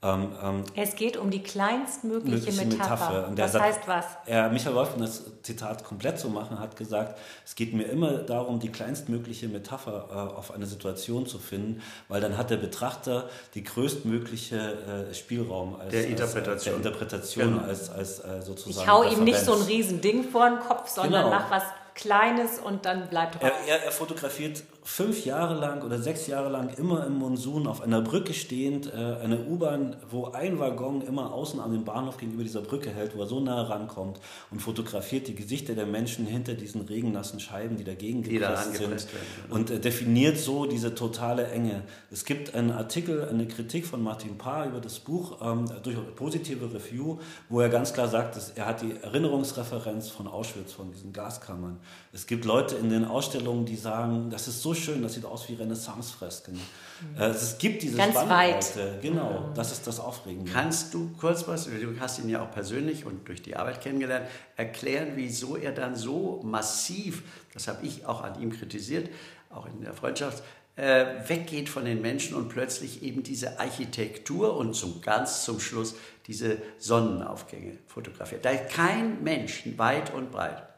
[0.05, 3.29] Ähm, ähm, es geht um die kleinstmögliche Metapher.
[3.29, 3.31] Metapher.
[3.35, 4.05] das sagt, heißt was?
[4.25, 8.19] Er, Michael Wolf, um das Zitat komplett zu machen, hat gesagt, es geht mir immer
[8.19, 13.29] darum, die kleinstmögliche Metapher äh, auf eine Situation zu finden, weil dann hat der Betrachter
[13.55, 17.63] die größtmögliche äh, Spielraum als, der Interpretation, als, der Interpretation genau.
[17.63, 18.85] als, als äh, sozusagen.
[18.85, 21.35] Ich hau ihm nicht so ein Riesending vor den Kopf, sondern genau.
[21.35, 21.63] mach was
[21.95, 26.69] Kleines und dann bleibt er, er, er, fotografiert fünf Jahre lang oder sechs Jahre lang
[26.77, 31.59] immer im Monsun auf einer Brücke stehend, äh, eine U-Bahn, wo ein Waggon immer außen
[31.59, 34.19] an dem Bahnhof gegenüber dieser Brücke hält, wo er so nah rankommt
[34.51, 38.71] und fotografiert die Gesichter der Menschen hinter diesen regennassen Scheiben, die dagegen die gepresst da
[38.71, 39.03] sind werden,
[39.43, 39.55] genau.
[39.55, 41.81] und äh, definiert so diese totale Enge.
[42.11, 46.71] Es gibt einen Artikel, eine Kritik von Martin Paar über das Buch, ähm, durch positive
[46.71, 47.17] Review,
[47.49, 51.79] wo er ganz klar sagt, dass er hat die Erinnerungsreferenz von Auschwitz, von diesen Gaskammern
[52.15, 55.49] es gibt Leute in den Ausstellungen, die sagen, das ist so schön, das sieht aus
[55.49, 56.53] wie Renaissance-Fresken.
[56.53, 57.21] Mhm.
[57.21, 58.15] Es gibt diese Ganz.
[58.15, 58.73] Weit.
[59.01, 59.53] Genau, mhm.
[59.55, 60.51] das ist das Aufregende.
[60.51, 64.27] Kannst du kurz was, du hast ihn ja auch persönlich und durch die Arbeit kennengelernt,
[64.55, 69.09] erklären, wieso er dann so massiv, das habe ich auch an ihm kritisiert,
[69.49, 70.43] auch in der Freundschaft,
[70.75, 75.95] äh, weggeht von den Menschen und plötzlich eben diese Architektur und zum ganz zum Schluss
[76.27, 78.43] diese Sonnenaufgänge fotografiert.
[78.43, 80.74] Da ist kein Mensch weit und breit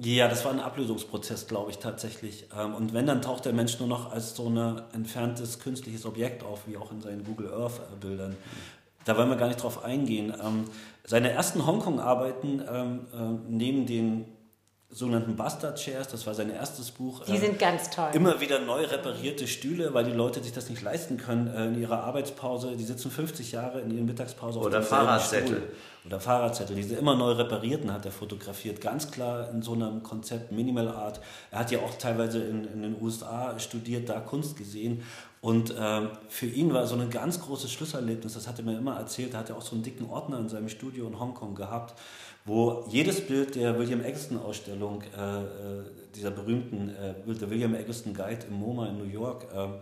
[0.00, 2.48] ja, das war ein Ablösungsprozess, glaube ich, tatsächlich.
[2.58, 6.42] Ähm, und wenn, dann taucht der Mensch nur noch als so ein entferntes künstliches Objekt
[6.42, 8.36] auf, wie auch in seinen Google Earth-Bildern.
[9.04, 10.34] Da wollen wir gar nicht drauf eingehen.
[10.42, 10.64] Ähm,
[11.04, 14.24] seine ersten Hongkong-Arbeiten ähm, neben den
[14.94, 17.24] sogenannten Bastard Chairs, das war sein erstes Buch.
[17.24, 18.10] Die sind ganz toll.
[18.12, 21.80] Immer wieder neu reparierte Stühle, weil die Leute sich das nicht leisten können äh, in
[21.80, 22.76] ihrer Arbeitspause.
[22.76, 25.56] Die sitzen 50 Jahre in ihrer Mittagspause auf Oder Fahrradzettel.
[25.56, 25.72] Stuhl.
[26.06, 26.76] Oder Fahrradzettel.
[26.76, 28.80] Diese immer neu reparierten hat er fotografiert.
[28.80, 31.20] Ganz klar in so einem Konzept Minimal Art.
[31.50, 35.02] Er hat ja auch teilweise in, in den USA studiert, da Kunst gesehen.
[35.44, 38.96] Und äh, für ihn war so ein ganz großes Schlüsselerlebnis, das hat er mir immer
[38.96, 42.00] erzählt, er hat ja auch so einen dicken Ordner in seinem Studio in Hongkong gehabt,
[42.44, 48.14] wo jedes Bild der William Eggleston Ausstellung, äh, äh dieser berühmten äh, der William Eggleston
[48.14, 49.74] Guide im MoMA in New York, ähm,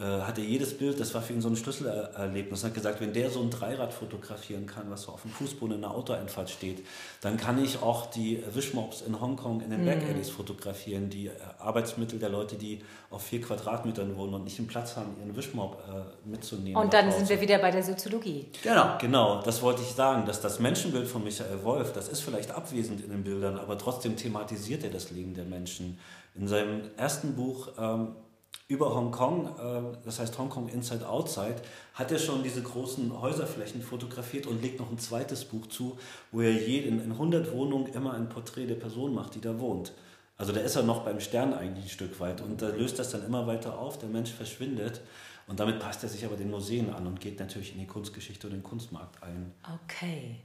[0.00, 2.62] äh, hatte jedes Bild, das war für ihn so ein Schlüsselerlebnis.
[2.62, 5.76] Er hat gesagt, wenn der so ein Dreirad fotografieren kann, was so auf dem Fußboden
[5.76, 6.86] in einer Autoeinfahrt steht,
[7.20, 9.84] dann kann ich auch die Wischmops in Hongkong in den mhm.
[9.84, 10.02] Back
[10.34, 14.96] fotografieren, die äh, Arbeitsmittel der Leute, die auf vier Quadratmetern wohnen und nicht den Platz
[14.96, 16.82] haben, ihren Wischmob äh, mitzunehmen.
[16.82, 18.46] Und dann sind wir wieder bei der Soziologie.
[18.62, 18.96] Genau.
[18.98, 23.02] Genau, das wollte ich sagen, dass das Menschenbild von Michael Wolf, das ist vielleicht abwesend
[23.02, 25.98] in den Bildern, aber trotzdem thematisiert er das Leben der Menschen.
[26.34, 28.14] In seinem ersten Buch ähm,
[28.70, 31.56] über Hongkong, äh, das heißt Hongkong Inside Outside,
[31.94, 35.98] hat er schon diese großen Häuserflächen fotografiert und legt noch ein zweites Buch zu,
[36.30, 39.92] wo er in 100 Wohnungen immer ein Porträt der Person macht, die da wohnt.
[40.38, 43.10] Also da ist er noch beim Stern eigentlich ein Stück weit und da löst das
[43.10, 45.00] dann immer weiter auf, der Mensch verschwindet
[45.48, 48.46] und damit passt er sich aber den Museen an und geht natürlich in die Kunstgeschichte
[48.46, 49.52] und den Kunstmarkt ein.
[49.84, 50.36] Okay.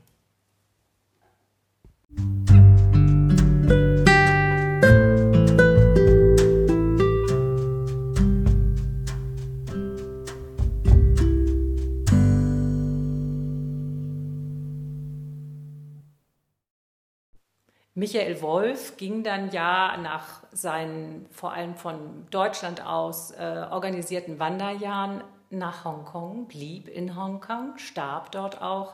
[18.05, 25.23] Michael Wolf ging dann ja nach seinen vor allem von Deutschland aus äh, organisierten Wanderjahren
[25.49, 28.93] nach Hongkong, blieb in Hongkong, starb dort auch.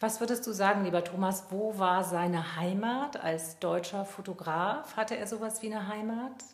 [0.00, 4.96] Was würdest du sagen, lieber Thomas, wo war seine Heimat als deutscher Fotograf?
[4.96, 6.44] Hatte er sowas wie eine Heimat?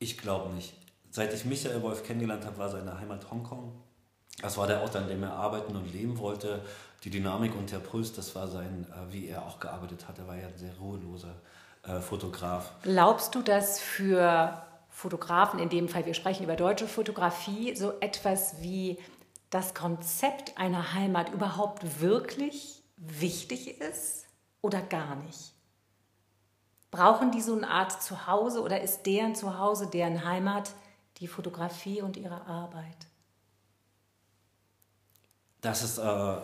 [0.00, 0.74] Ich glaube nicht.
[1.08, 3.80] Seit ich Michael Wolf kennengelernt habe, war seine Heimat Hongkong.
[4.42, 6.62] Das war der Ort, an dem er arbeiten und leben wollte
[7.06, 10.18] die Dynamik und der Puls, das war sein, äh, wie er auch gearbeitet hat.
[10.18, 11.36] Er war ja ein sehr ruheloser
[11.84, 12.72] äh, Fotograf.
[12.82, 18.60] Glaubst du, dass für Fotografen, in dem Fall wir sprechen über deutsche Fotografie, so etwas
[18.60, 18.98] wie
[19.50, 24.26] das Konzept einer Heimat überhaupt wirklich wichtig ist
[24.60, 25.52] oder gar nicht?
[26.90, 30.72] Brauchen die so eine Art Zuhause oder ist deren Zuhause, deren Heimat
[31.18, 33.06] die Fotografie und ihre Arbeit?
[35.60, 36.36] Das ist äh,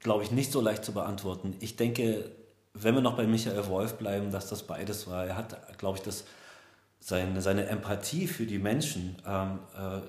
[0.00, 1.56] glaube ich, nicht so leicht zu beantworten.
[1.60, 2.30] Ich denke,
[2.74, 5.26] wenn wir noch bei Michael Wolf bleiben, dass das beides war.
[5.26, 6.24] Er hat, glaube ich, das,
[7.00, 10.00] seine, seine Empathie für die Menschen ähm, äh,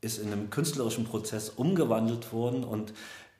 [0.00, 2.92] ist in einem künstlerischen Prozess umgewandelt worden und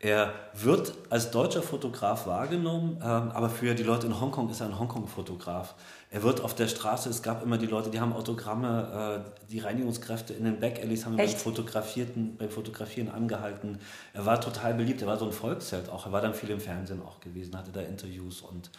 [0.03, 4.67] er wird als deutscher Fotograf wahrgenommen, ähm, aber für die Leute in Hongkong ist er
[4.67, 5.77] ein Hongkong-Fotograf.
[6.11, 9.61] Er wird auf der Straße, es gab immer die Leute, die haben Autogramme, äh, die
[9.61, 13.79] Reinigungskräfte in den Backalleys haben beim, Fotografierten, beim Fotografieren angehalten.
[14.13, 16.05] Er war total beliebt, er war so ein Volksheld auch.
[16.05, 18.71] Er war dann viel im Fernsehen auch gewesen, hatte da Interviews und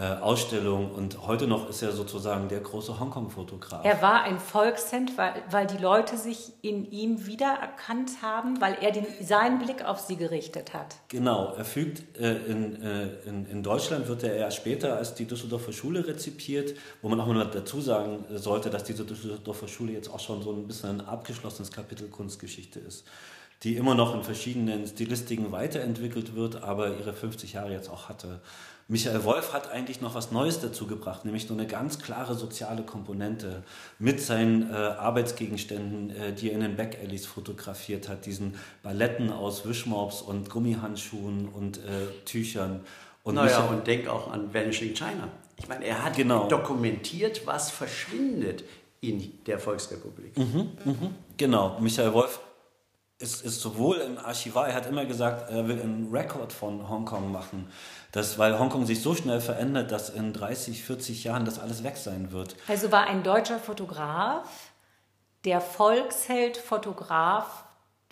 [0.00, 3.84] äh, Ausstellung und heute noch ist er sozusagen der große Hongkong-Fotograf.
[3.84, 8.92] Er war ein Volksheld, weil, weil die Leute sich in ihm wiedererkannt haben, weil er
[8.92, 10.96] den, seinen Blick auf sie gerichtet hat.
[11.08, 15.26] Genau, er fügt äh, in, äh, in, in, Deutschland wird er erst später als die
[15.26, 20.08] Düsseldorfer Schule rezipiert, wo man auch mal dazu sagen sollte, dass diese Düsseldorfer Schule jetzt
[20.08, 23.04] auch schon so ein bisschen ein abgeschlossenes Kapitel Kunstgeschichte ist
[23.62, 28.40] die immer noch in verschiedenen Stilistiken weiterentwickelt wird, aber ihre 50 Jahre jetzt auch hatte.
[28.90, 32.82] Michael Wolf hat eigentlich noch was Neues dazu gebracht, nämlich so eine ganz klare soziale
[32.82, 33.62] Komponente
[34.00, 39.64] mit seinen äh, Arbeitsgegenständen, äh, die er in den Backalleys fotografiert hat, diesen Balletten aus
[39.64, 42.80] Wischmops und Gummihandschuhen und äh, Tüchern.
[43.22, 45.28] Und naja, Michael, und denk auch an Vanishing China.
[45.56, 46.48] Ich meine, er hat genau.
[46.48, 48.64] dokumentiert, was verschwindet
[49.00, 50.36] in der Volksrepublik.
[50.36, 52.40] Mhm, mhm, genau, Michael Wolf
[53.20, 57.30] ist, ist sowohl im Archivar, er hat immer gesagt, er will einen Rekord von Hongkong
[57.30, 57.70] machen.
[58.12, 61.96] Das, weil Hongkong sich so schnell verändert, dass in 30, 40 Jahren das alles weg
[61.96, 62.56] sein wird.
[62.66, 64.48] Also war ein deutscher Fotograf
[65.44, 67.64] der Volksheld-Fotograf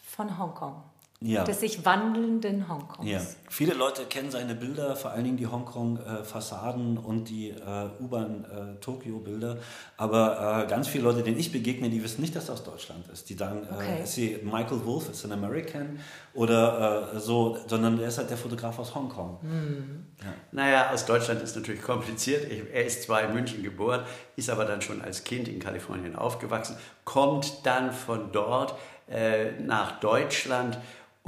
[0.03, 0.83] von Hongkong
[1.21, 1.43] ja.
[1.43, 3.11] des sich wandelnden Hongkongs.
[3.11, 3.21] Ja.
[3.49, 9.57] Viele Leute kennen seine Bilder, vor allen Dingen die Hongkong-Fassaden und die äh, U-Bahn-Tokio-Bilder.
[9.57, 9.61] Äh,
[9.97, 13.09] Aber äh, ganz viele Leute, denen ich begegne, die wissen nicht, dass er aus Deutschland
[13.09, 13.29] ist.
[13.31, 14.03] Die sagen, äh, okay.
[14.05, 15.99] ist sie Michael Wolf, ist ein American
[16.35, 19.39] oder äh, so, sondern er ist halt der Fotograf aus Hongkong.
[19.43, 20.07] Hm.
[20.21, 20.27] Ja.
[20.53, 22.47] Naja, aus Deutschland ist natürlich kompliziert.
[22.73, 24.03] Er ist zwar in München geboren,
[24.37, 28.77] ist aber dann schon als Kind in Kalifornien aufgewachsen, kommt dann von dort
[29.11, 30.79] äh, nach Deutschland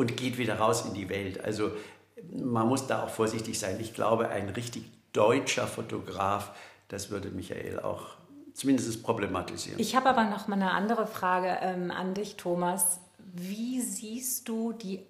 [0.01, 1.45] und geht wieder raus in die Welt.
[1.45, 1.73] Also
[2.33, 3.79] man muss da auch vorsichtig sein.
[3.81, 6.53] Ich glaube, ein richtig deutscher Fotograf,
[6.89, 8.17] das würde Michael auch
[8.55, 9.79] zumindest problematisieren.
[9.79, 13.01] Ich habe aber noch mal eine andere Frage ähm, an dich, Thomas.
[13.19, 15.05] Wie siehst du die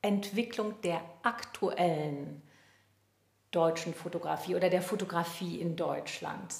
[0.00, 2.40] Entwicklung der aktuellen
[3.50, 6.54] deutschen Fotografie oder der Fotografie in Deutschland?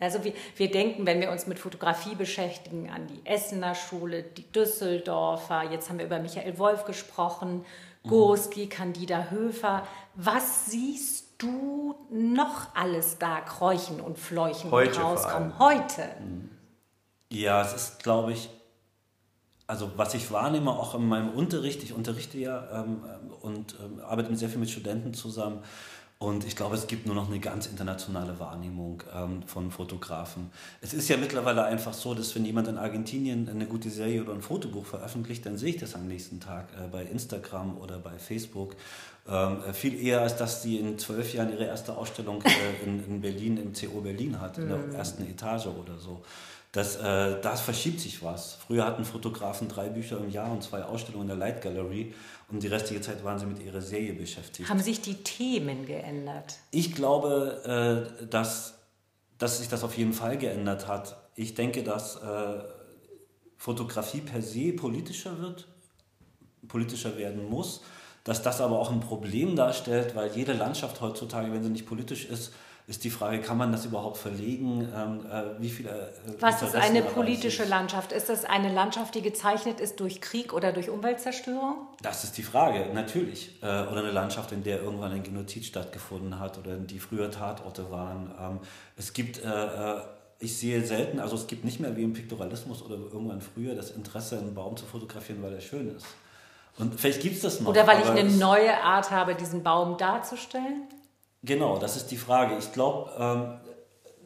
[0.00, 4.50] Also wir, wir denken, wenn wir uns mit Fotografie beschäftigen, an die Essener Schule, die
[4.50, 7.64] Düsseldorfer, jetzt haben wir über Michael Wolf gesprochen,
[8.02, 8.08] mhm.
[8.08, 9.86] Gurski, Candida Höfer.
[10.14, 15.58] Was siehst du noch alles da kräuchen und fleuchen heute und rauskommen?
[15.58, 16.02] Heute.
[16.20, 16.50] Mhm.
[17.30, 18.50] Ja, es ist, glaube ich,
[19.66, 23.02] also was ich wahrnehme, auch in meinem Unterricht, ich unterrichte ja ähm,
[23.40, 25.62] und ähm, arbeite sehr viel mit Studenten zusammen.
[26.18, 30.50] Und ich glaube, es gibt nur noch eine ganz internationale Wahrnehmung ähm, von Fotografen.
[30.80, 34.32] Es ist ja mittlerweile einfach so, dass wenn jemand in Argentinien eine gute Serie oder
[34.32, 38.18] ein Fotobuch veröffentlicht, dann sehe ich das am nächsten Tag äh, bei Instagram oder bei
[38.18, 38.76] Facebook.
[39.26, 43.04] Ähm, äh, viel eher, als dass sie in zwölf Jahren ihre erste Ausstellung äh, in,
[43.06, 44.94] in, Berlin, im CO Berlin hat, in der mhm.
[44.94, 46.22] ersten Etage oder so.
[46.74, 48.54] Das, äh, das verschiebt sich was.
[48.54, 52.12] Früher hatten Fotografen drei Bücher im Jahr und zwei Ausstellungen in der Light Gallery
[52.50, 54.68] und die restliche Zeit waren sie mit ihrer Serie beschäftigt.
[54.68, 56.58] Haben sich die Themen geändert?
[56.72, 58.74] Ich glaube, äh, dass,
[59.38, 61.16] dass sich das auf jeden Fall geändert hat.
[61.36, 62.64] Ich denke, dass äh,
[63.56, 65.68] Fotografie per se politischer wird,
[66.66, 67.82] politischer werden muss
[68.24, 72.24] dass das aber auch ein Problem darstellt, weil jede Landschaft heutzutage, wenn sie nicht politisch
[72.24, 72.54] ist,
[72.86, 74.86] ist die Frage, kann man das überhaupt verlegen?
[74.94, 78.12] Ähm, äh, wie viele, äh, Was ist eine politische Landschaft?
[78.12, 81.76] Ist das eine Landschaft, die gezeichnet ist durch Krieg oder durch Umweltzerstörung?
[82.02, 83.62] Das ist die Frage, natürlich.
[83.62, 87.90] Äh, oder eine Landschaft, in der irgendwann ein Genozid stattgefunden hat oder die früher Tatorte
[87.90, 88.30] waren.
[88.38, 88.60] Ähm,
[88.96, 89.40] es gibt
[90.40, 93.92] ich sehe selten, also es gibt nicht mehr wie im Piktoralismus oder irgendwann früher das
[93.92, 96.06] Interesse, einen Baum zu fotografieren, weil er schön ist.
[96.76, 97.70] Und vielleicht gibt es das noch.
[97.70, 100.82] Oder weil ich eine neue Art habe, diesen Baum darzustellen?
[101.44, 102.56] Genau, das ist die Frage.
[102.58, 103.60] Ich glaube, ähm,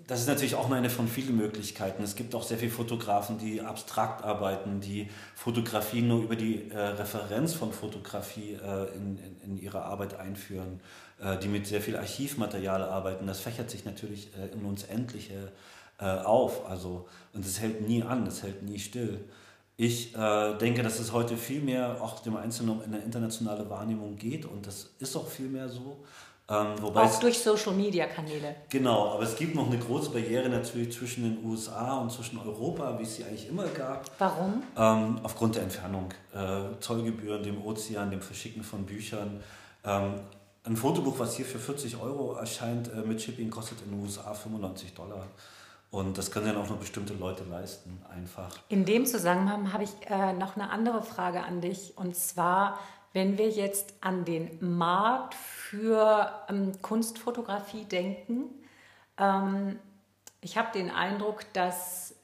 [0.06, 2.02] das ist natürlich auch eine von vielen Möglichkeiten.
[2.02, 6.78] Es gibt auch sehr viele Fotografen, die abstrakt arbeiten, die Fotografie nur über die äh,
[6.78, 10.80] Referenz von Fotografie äh, in, in, in, ihre Arbeit einführen,
[11.20, 13.26] äh, die mit sehr viel Archivmaterial arbeiten.
[13.26, 15.52] Das fächert sich natürlich äh, in uns Endliche
[15.98, 16.70] äh, auf.
[16.70, 19.24] Also, und es hält nie an, es hält nie still.
[19.76, 24.16] Ich äh, denke, dass es heute viel mehr auch dem Einzelnen um eine internationale Wahrnehmung
[24.16, 25.98] geht und das ist auch viel mehr so.
[26.50, 28.56] Ähm, auch durch Social-Media-Kanäle.
[28.70, 32.98] Genau, aber es gibt noch eine große Barriere natürlich zwischen den USA und zwischen Europa,
[32.98, 34.10] wie es sie eigentlich immer gab.
[34.18, 34.62] Warum?
[34.74, 36.08] Ähm, aufgrund der Entfernung.
[36.34, 39.42] Äh, Zollgebühren, dem Ozean, dem Verschicken von Büchern.
[39.84, 40.14] Ähm,
[40.64, 44.32] ein Fotobuch, was hier für 40 Euro erscheint, äh, mit Shipping kostet in den USA
[44.32, 45.26] 95 Dollar.
[45.90, 48.50] Und das können ja auch nur bestimmte Leute leisten, einfach.
[48.68, 51.94] In dem Zusammenhang habe ich äh, noch eine andere Frage an dich.
[51.96, 52.78] Und zwar,
[53.12, 58.44] wenn wir jetzt an den Markt für ähm, Kunstfotografie denken,
[59.18, 59.78] ähm,
[60.40, 62.14] ich habe den Eindruck, dass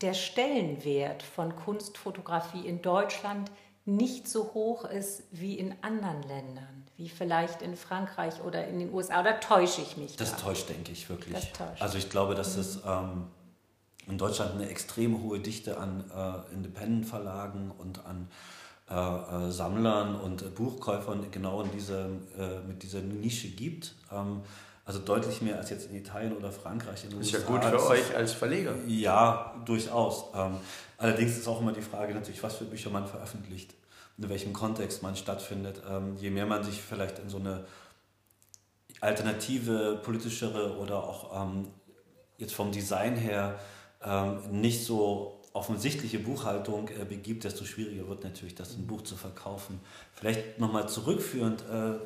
[0.00, 3.50] der Stellenwert von Kunstfotografie in Deutschland
[3.84, 8.92] nicht so hoch ist wie in anderen Ländern wie vielleicht in Frankreich oder in den
[8.92, 9.20] USA?
[9.20, 10.16] Oder täusche ich mich?
[10.16, 10.36] Das da?
[10.38, 11.36] täuscht, denke ich wirklich.
[11.80, 12.60] Also ich glaube, dass mhm.
[12.60, 13.26] es ähm,
[14.06, 18.28] in Deutschland eine extrem hohe Dichte an äh, Independent-Verlagen und an
[18.94, 23.92] äh, äh, Sammlern und Buchkäufern genau in diese, äh, mit dieser Nische gibt.
[24.12, 24.42] Ähm,
[24.84, 27.04] also deutlich mehr als jetzt in Italien oder Frankreich.
[27.10, 28.74] In ist ja gut für euch als Verleger.
[28.86, 30.26] Ja, durchaus.
[30.36, 30.58] Ähm,
[30.98, 33.74] allerdings ist auch immer die Frage natürlich, was für Bücher man veröffentlicht
[34.16, 35.82] in welchem Kontext man stattfindet.
[35.90, 37.64] Ähm, je mehr man sich vielleicht in so eine
[39.00, 41.48] alternative, politischere oder auch
[42.38, 43.58] jetzt vom Design her
[44.50, 49.80] nicht so offensichtliche Buchhaltung äh, begibt, desto schwieriger wird natürlich, das ein Buch zu verkaufen.
[50.12, 51.98] Vielleicht nochmal zurückführend, äh, äh,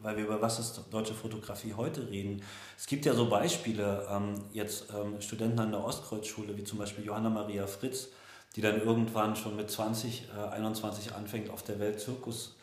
[0.00, 2.42] weil wir über was ist deutsche Fotografie heute reden.
[2.78, 7.04] Es gibt ja so Beispiele, ähm, jetzt ähm, Studenten an der Ostkreuzschule, wie zum Beispiel
[7.04, 8.10] Johanna Maria Fritz,
[8.54, 12.54] die dann irgendwann schon mit 20, äh, 21 anfängt, auf der Welt Zirkus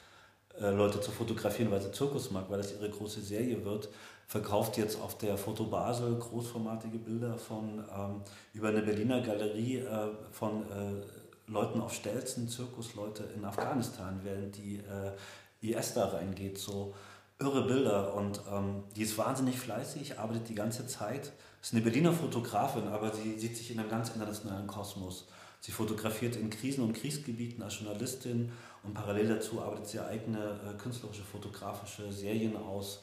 [0.62, 3.89] äh, Leute zu fotografieren, weil sie Zirkus mag, weil das ihre große Serie wird,
[4.32, 8.22] verkauft jetzt auf der Foto Basel großformatige Bilder von ähm,
[8.54, 14.78] über eine Berliner Galerie äh, von äh, Leuten auf Stelzen, Zirkusleute in Afghanistan, während die
[14.78, 16.58] äh, IS da reingeht.
[16.58, 16.94] So
[17.39, 21.34] irre Bilder und ähm, die ist wahnsinnig fleißig, arbeitet die ganze Zeit.
[21.62, 25.28] Ist eine Berliner Fotografin, aber sie sieht sich in einem ganz internationalen Kosmos.
[25.60, 30.78] Sie fotografiert in Krisen- und Kriegsgebieten als Journalistin und parallel dazu arbeitet sie eigene äh,
[30.82, 33.02] künstlerische, fotografische Serien aus.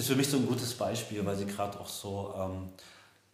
[0.00, 2.70] Ist für mich so ein gutes Beispiel, weil sie gerade auch so ähm,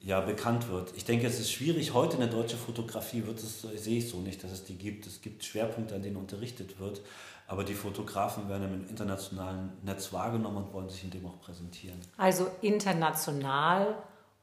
[0.01, 0.93] ja, bekannt wird.
[0.97, 1.95] Ich denke, es ist schwierig.
[1.95, 5.07] Heute in der deutschen Fotografie wird es, sehe ich so nicht, dass es die gibt.
[5.07, 7.03] Es gibt Schwerpunkte, an denen unterrichtet wird.
[7.47, 12.01] Aber die Fotografen werden im internationalen Netz wahrgenommen und wollen sich in dem auch präsentieren.
[12.17, 13.95] Also international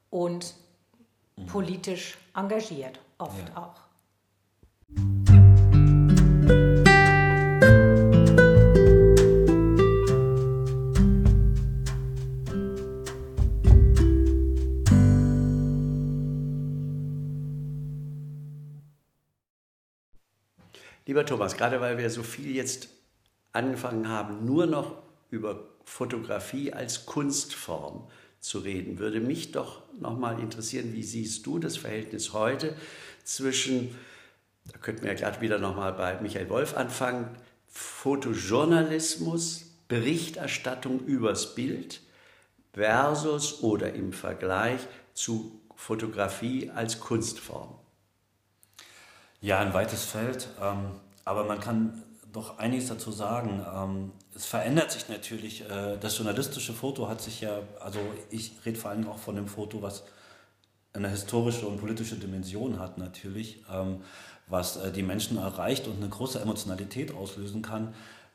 [0.10, 0.54] und
[1.36, 1.46] mhm.
[1.48, 3.58] politisch engagiert, oft ja.
[3.58, 5.23] auch.
[21.06, 22.88] Lieber Thomas, gerade weil wir so viel jetzt
[23.52, 28.08] angefangen haben, nur noch über Fotografie als Kunstform
[28.40, 29.00] zu reden.
[29.00, 32.76] Würde mich doch nochmal interessieren, wie siehst du das Verhältnis heute
[33.24, 33.96] zwischen,
[34.72, 37.30] da könnten wir ja glatt wieder nochmal bei Michael Wolf anfangen,
[37.68, 42.02] Fotojournalismus, Berichterstattung übers Bild
[42.74, 44.80] versus oder im Vergleich
[45.14, 47.83] zu Fotografie als Kunstform?
[49.44, 50.86] Ja, ein weites Feld, ähm,
[51.26, 53.62] aber man kann doch einiges dazu sagen.
[53.76, 55.70] Ähm, es verändert sich natürlich.
[55.70, 59.50] Äh, das journalistische Foto hat sich ja, also ich rede vor allem auch von dem
[59.50, 60.06] Foto, was
[60.94, 63.98] eine historische und politische Dimension hat natürlich, ähm,
[64.48, 67.94] was äh, die Menschen erreicht und eine große Emotionalität auslösen kann.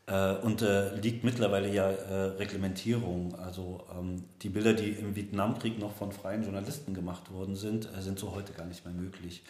[0.08, 3.34] Äh, und äh, liegt mittlerweile ja äh, Reglementierung.
[3.34, 8.02] Also ähm, die Bilder, die im Vietnamkrieg noch von freien Journalisten gemacht worden sind, äh,
[8.02, 9.42] sind so heute gar nicht mehr möglich.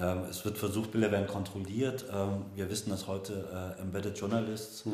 [0.00, 2.06] Ähm, es wird versucht, Bilder werden kontrolliert.
[2.12, 4.86] Ähm, wir wissen das heute äh, Embedded Journalists.
[4.86, 4.92] Mhm.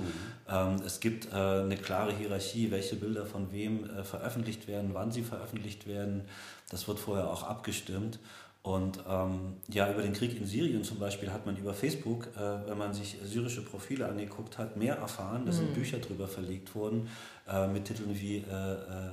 [0.50, 5.22] Ähm, es gibt äh, eine klare Hierarchie, welche Bilder von wem veröffentlicht werden, wann sie
[5.22, 6.24] veröffentlicht werden.
[6.70, 8.18] Das wird vorher auch abgestimmt.
[8.66, 12.68] Und ähm, ja, über den Krieg in Syrien zum Beispiel hat man über Facebook, äh,
[12.68, 15.46] wenn man sich syrische Profile angeguckt hat, mehr erfahren.
[15.46, 15.74] Da sind mhm.
[15.74, 17.09] Bücher drüber verlegt worden
[17.48, 19.11] äh, mit Titeln wie äh, äh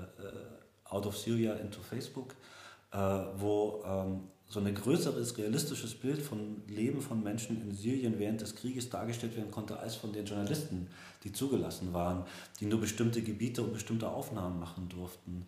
[0.89, 2.35] Out of Syria into Facebook,
[2.91, 8.41] äh, wo ähm, so ein größeres, realistisches Bild von Leben von Menschen in Syrien während
[8.41, 10.87] des Krieges dargestellt werden konnte, als von den Journalisten,
[11.23, 12.23] die zugelassen waren,
[12.59, 15.47] die nur bestimmte Gebiete und bestimmte Aufnahmen machen durften.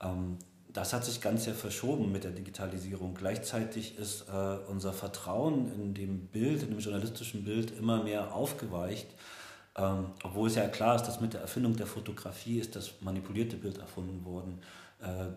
[0.00, 0.38] Ähm,
[0.72, 3.14] das hat sich ganz sehr verschoben mit der Digitalisierung.
[3.14, 9.06] Gleichzeitig ist äh, unser Vertrauen in dem Bild, in dem journalistischen Bild immer mehr aufgeweicht.
[9.76, 13.56] Ähm, obwohl es ja klar ist, dass mit der Erfindung der Fotografie ist das manipulierte
[13.56, 14.60] Bild erfunden worden.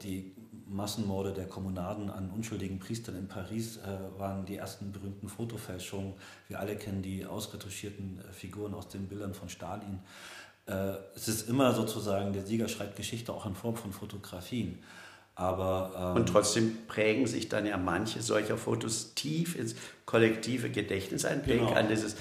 [0.02, 0.34] Die
[0.70, 6.14] Massenmorde der Kommunaden an unschuldigen Priestern in Paris äh, waren die ersten berühmten Fotofälschungen.
[6.48, 10.00] Wir alle kennen die ausretuschierten äh, Figuren aus den Bildern von Stalin.
[10.66, 14.80] Äh, es ist immer sozusagen, der Sieger schreibt Geschichte auch in Form von Fotografien.
[15.36, 21.26] Aber, ähm und trotzdem prägen sich dann ja manche solcher Fotos tief ins kollektive Gedächtnis
[21.26, 21.46] ein.
[21.46, 21.74] Denk genau.
[21.74, 22.16] an dieses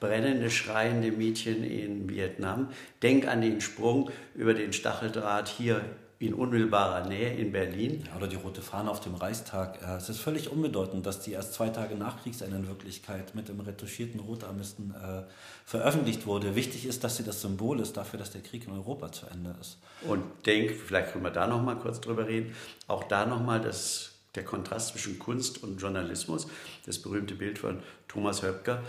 [0.00, 2.68] brennende, schreiende Mädchen in Vietnam.
[3.02, 5.84] Denk an den Sprung über den Stacheldraht hier
[6.18, 8.04] in unmittelbarer Nähe in Berlin.
[8.06, 9.80] Ja, oder die rote Fahne auf dem Reichstag.
[9.82, 13.60] Es ist völlig unbedeutend, dass die erst zwei Tage nach Kriegsende in Wirklichkeit mit dem
[13.60, 15.22] retuschierten Rotarmisten äh,
[15.66, 16.54] veröffentlicht wurde.
[16.56, 19.54] Wichtig ist, dass sie das Symbol ist dafür, dass der Krieg in Europa zu Ende
[19.60, 19.78] ist.
[20.08, 22.54] Und denk, vielleicht können wir da noch mal kurz drüber reden,
[22.86, 26.46] auch da noch mal das der Kontrast zwischen Kunst und Journalismus,
[26.84, 28.82] das berühmte Bild von Thomas Höpker,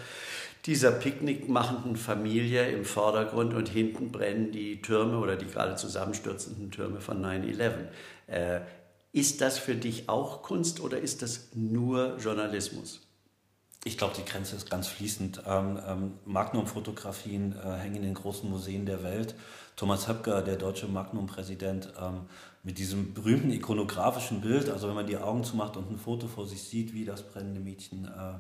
[0.68, 7.00] dieser picknickmachenden Familie im Vordergrund und hinten brennen die Türme oder die gerade zusammenstürzenden Türme
[7.00, 7.72] von 9-11.
[8.28, 8.60] Äh,
[9.14, 13.02] ist das für dich auch Kunst oder ist das nur Journalismus?
[13.86, 15.44] Ich glaube, die Grenze ist ganz fließend.
[15.48, 19.36] Ähm, ähm, Magnum-Fotografien äh, hängen in den großen Museen der Welt.
[19.78, 22.26] Thomas Höpker, der deutsche Magnum-Präsident, ähm,
[22.64, 26.46] mit diesem berühmten ikonografischen Bild, also wenn man die Augen zumacht und ein Foto vor
[26.46, 28.40] sich sieht, wie das brennende Mädchen äh,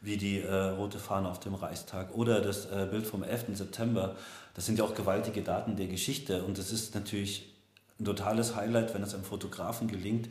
[0.00, 3.56] wie die äh, rote Fahne auf dem Reichstag oder das äh, Bild vom 11.
[3.56, 4.16] September.
[4.54, 7.54] Das sind ja auch gewaltige Daten der Geschichte und es ist natürlich
[7.98, 10.28] ein totales Highlight, wenn es einem Fotografen gelingt,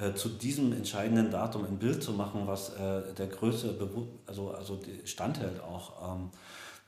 [0.00, 3.76] äh, zu diesem entscheidenden Datum ein Bild zu machen, was äh, der Größe
[4.26, 6.14] also, also standhält auch.
[6.14, 6.30] Ähm,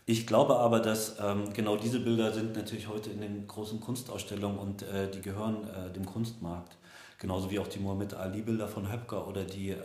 [0.07, 4.59] ich glaube aber, dass ähm, genau diese Bilder sind natürlich heute in den großen Kunstausstellungen
[4.59, 6.77] und äh, die gehören dem Kunstmarkt.
[7.19, 9.77] Genauso wie auch die Mohammed Ali-Bilder von Höpker oder die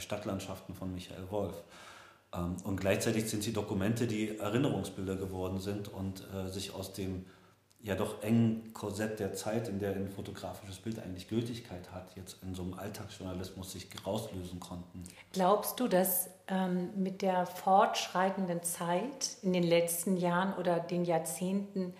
[0.00, 1.54] Stadtlandschaften von Michael Wolf.
[2.34, 7.26] Ähm, und gleichzeitig sind sie Dokumente, die Erinnerungsbilder geworden sind und äh, sich aus dem
[7.82, 12.36] ja doch engen Korsett der Zeit, in der ein fotografisches Bild eigentlich Gültigkeit hat, jetzt
[12.42, 15.02] in so einem Alltagsjournalismus sich rauslösen konnten.
[15.32, 21.92] Glaubst du, dass ähm, mit der fortschreitenden Zeit in den letzten Jahren oder den Jahrzehnten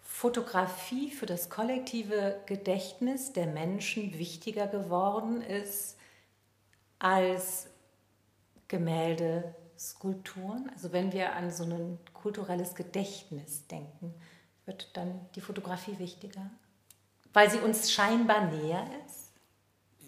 [0.00, 5.98] Fotografie für das kollektive Gedächtnis der Menschen wichtiger geworden ist
[7.00, 7.66] als
[8.68, 10.70] Gemälde, Skulpturen.
[10.72, 14.14] Also wenn wir an so ein kulturelles Gedächtnis denken,
[14.66, 16.50] wird dann die Fotografie wichtiger,
[17.32, 19.32] weil sie uns scheinbar näher ist.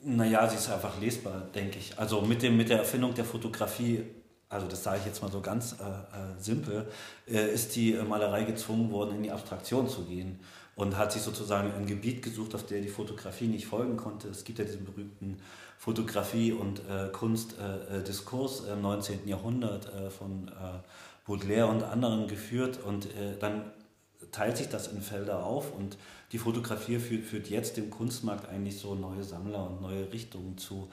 [0.03, 1.99] Naja, sie ist einfach lesbar, denke ich.
[1.99, 4.05] Also mit, dem, mit der Erfindung der Fotografie
[4.49, 6.87] also das sage ich jetzt mal so ganz äh, äh, simpel,
[7.29, 10.39] äh, ist die Malerei gezwungen worden, in die Abstraktion zu gehen
[10.77, 14.29] und hat sich sozusagen ein Gebiet gesucht, auf der die Fotografie nicht folgen konnte.
[14.29, 15.39] Es gibt ja diesen berühmten
[15.79, 19.27] Fotografie- und äh, Kunstdiskurs im 19.
[19.27, 20.79] Jahrhundert äh, von äh,
[21.27, 23.09] Baudelaire und anderen geführt und
[23.41, 23.73] dann
[24.31, 25.97] teilt sich das in Felder auf und
[26.31, 30.89] die Fotografie führt, führt jetzt dem Kunstmarkt eigentlich so neue Sammler und neue Richtungen zu.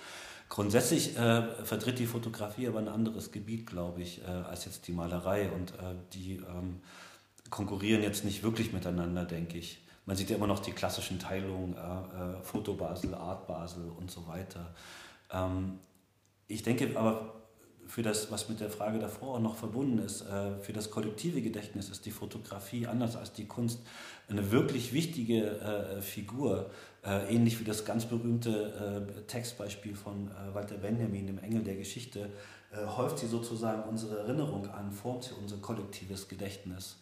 [0.53, 4.91] Grundsätzlich äh, vertritt die Fotografie aber ein anderes Gebiet, glaube ich, äh, als jetzt die
[4.91, 5.49] Malerei.
[5.49, 6.79] Und äh, die ähm,
[7.49, 9.81] konkurrieren jetzt nicht wirklich miteinander, denke ich.
[10.05, 14.11] man sieht ja immer noch die klassischen Teilungen, äh, äh, Foto Basel, Art Basel und
[14.11, 14.75] so weiter.
[15.31, 15.79] Ähm,
[16.47, 17.33] ich denke aber,
[17.93, 21.43] für das, was mit der Frage davor auch noch verbunden ist, äh, für das kollektive
[21.43, 23.81] Gedächtnis ist die Fotografie anders als die Kunst
[24.27, 26.71] eine wirklich wichtige äh, Figur,
[27.05, 32.31] äh, ähnlich wie das ganz berühmte Textbeispiel von Walter Benjamin, dem Engel der Geschichte,
[32.97, 36.97] häuft sie sozusagen unsere Erinnerung an, formt sie unser kollektives Gedächtnis.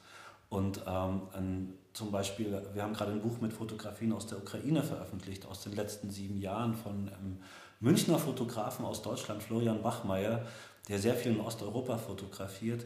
[0.49, 5.45] Und ähm, zum Beispiel, wir haben gerade ein Buch mit Fotografien aus der Ukraine veröffentlicht,
[5.45, 7.37] aus den letzten sieben Jahren von einem
[7.81, 10.45] Münchner Fotografen aus Deutschland, Florian Bachmeier,
[10.87, 12.85] der sehr viel in Osteuropa fotografiert.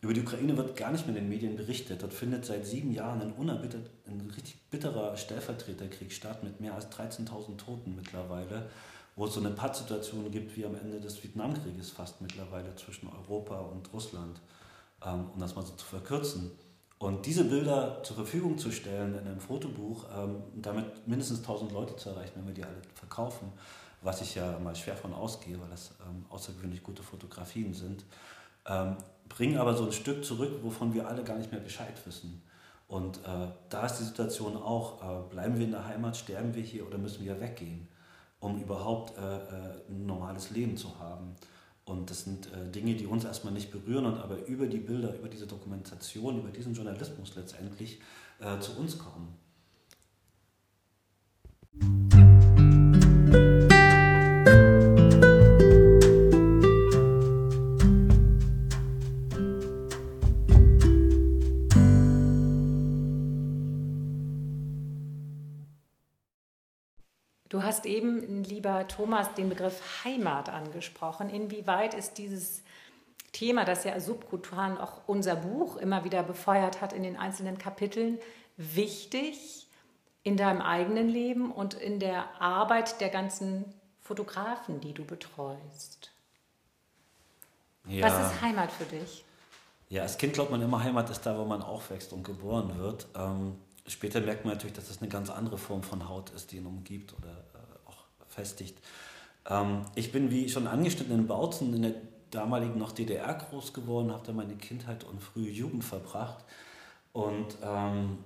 [0.00, 2.02] Über die Ukraine wird gar nicht mehr in den Medien berichtet.
[2.02, 6.90] Dort findet seit sieben Jahren ein, unerbittert, ein richtig bitterer Stellvertreterkrieg statt mit mehr als
[6.90, 8.68] 13.000 Toten mittlerweile,
[9.14, 13.60] wo es so eine Pattsituation gibt wie am Ende des Vietnamkrieges fast mittlerweile zwischen Europa
[13.60, 14.40] und Russland,
[15.04, 16.50] ähm, um das mal so zu verkürzen.
[16.98, 21.96] Und diese Bilder zur Verfügung zu stellen in einem Fotobuch, ähm, damit mindestens 1000 Leute
[21.96, 23.52] zu erreichen, wenn wir die alle verkaufen,
[24.02, 28.04] was ich ja mal schwer von ausgehe, weil das ähm, außergewöhnlich gute Fotografien sind,
[28.66, 28.96] ähm,
[29.28, 32.42] bringen aber so ein Stück zurück, wovon wir alle gar nicht mehr Bescheid wissen.
[32.88, 36.62] Und äh, da ist die Situation auch, äh, bleiben wir in der Heimat, sterben wir
[36.62, 37.88] hier oder müssen wir weggehen,
[38.40, 41.34] um überhaupt äh, äh ein normales Leben zu haben.
[41.84, 45.14] Und das sind äh, Dinge, die uns erstmal nicht berühren und aber über die Bilder,
[45.16, 48.00] über diese Dokumentation, über diesen Journalismus letztendlich
[48.40, 49.38] äh, zu uns kommen.
[67.82, 71.28] Hast eben, lieber Thomas, den Begriff Heimat angesprochen.
[71.28, 72.62] Inwieweit ist dieses
[73.32, 78.18] Thema, das ja subkutan auch unser Buch immer wieder befeuert hat in den einzelnen Kapiteln,
[78.56, 79.66] wichtig
[80.22, 83.64] in deinem eigenen Leben und in der Arbeit der ganzen
[84.00, 86.12] Fotografen, die du betreust?
[87.88, 88.06] Ja.
[88.06, 89.24] Was ist Heimat für dich?
[89.88, 93.08] Ja, als Kind glaubt man immer, Heimat ist da, wo man aufwächst und geboren wird.
[93.16, 93.56] Ähm,
[93.86, 96.66] Später merkt man natürlich, dass das eine ganz andere Form von Haut ist, die ihn
[96.66, 97.44] umgibt oder
[98.32, 98.78] festigt.
[99.48, 101.94] Ähm, ich bin, wie schon angeschnitten, in Bautzen in der
[102.30, 106.44] damaligen noch DDR groß geworden, habe da meine Kindheit und frühe Jugend verbracht.
[107.12, 108.18] Und ähm,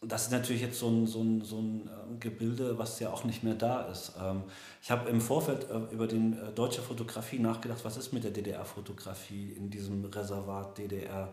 [0.00, 3.24] das ist natürlich jetzt so ein, so ein, so ein äh, Gebilde, was ja auch
[3.24, 4.14] nicht mehr da ist.
[4.20, 4.42] Ähm,
[4.82, 8.32] ich habe im Vorfeld äh, über die äh, deutsche Fotografie nachgedacht, was ist mit der
[8.32, 11.32] DDR-Fotografie in diesem Reservat DDR,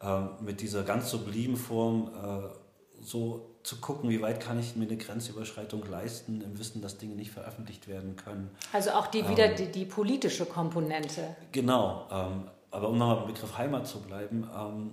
[0.00, 4.86] äh, mit dieser ganz sublimen Form äh, so zu gucken, wie weit kann ich mir
[4.86, 8.48] eine Grenzüberschreitung leisten, im Wissen, dass Dinge nicht veröffentlicht werden können.
[8.72, 11.34] Also auch die, wieder ähm, die, die, politische Komponente.
[11.50, 14.92] Genau, ähm, aber um nochmal beim Begriff Heimat zu bleiben, ähm,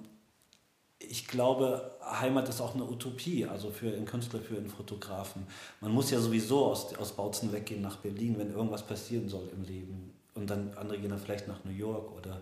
[0.97, 5.45] ich glaube, Heimat ist auch eine Utopie, also für einen Künstler, für einen Fotografen.
[5.79, 9.63] Man muss ja sowieso aus, aus Bautzen weggehen nach Berlin, wenn irgendwas passieren soll im
[9.63, 10.13] Leben.
[10.33, 12.41] Und dann andere gehen dann vielleicht nach New York oder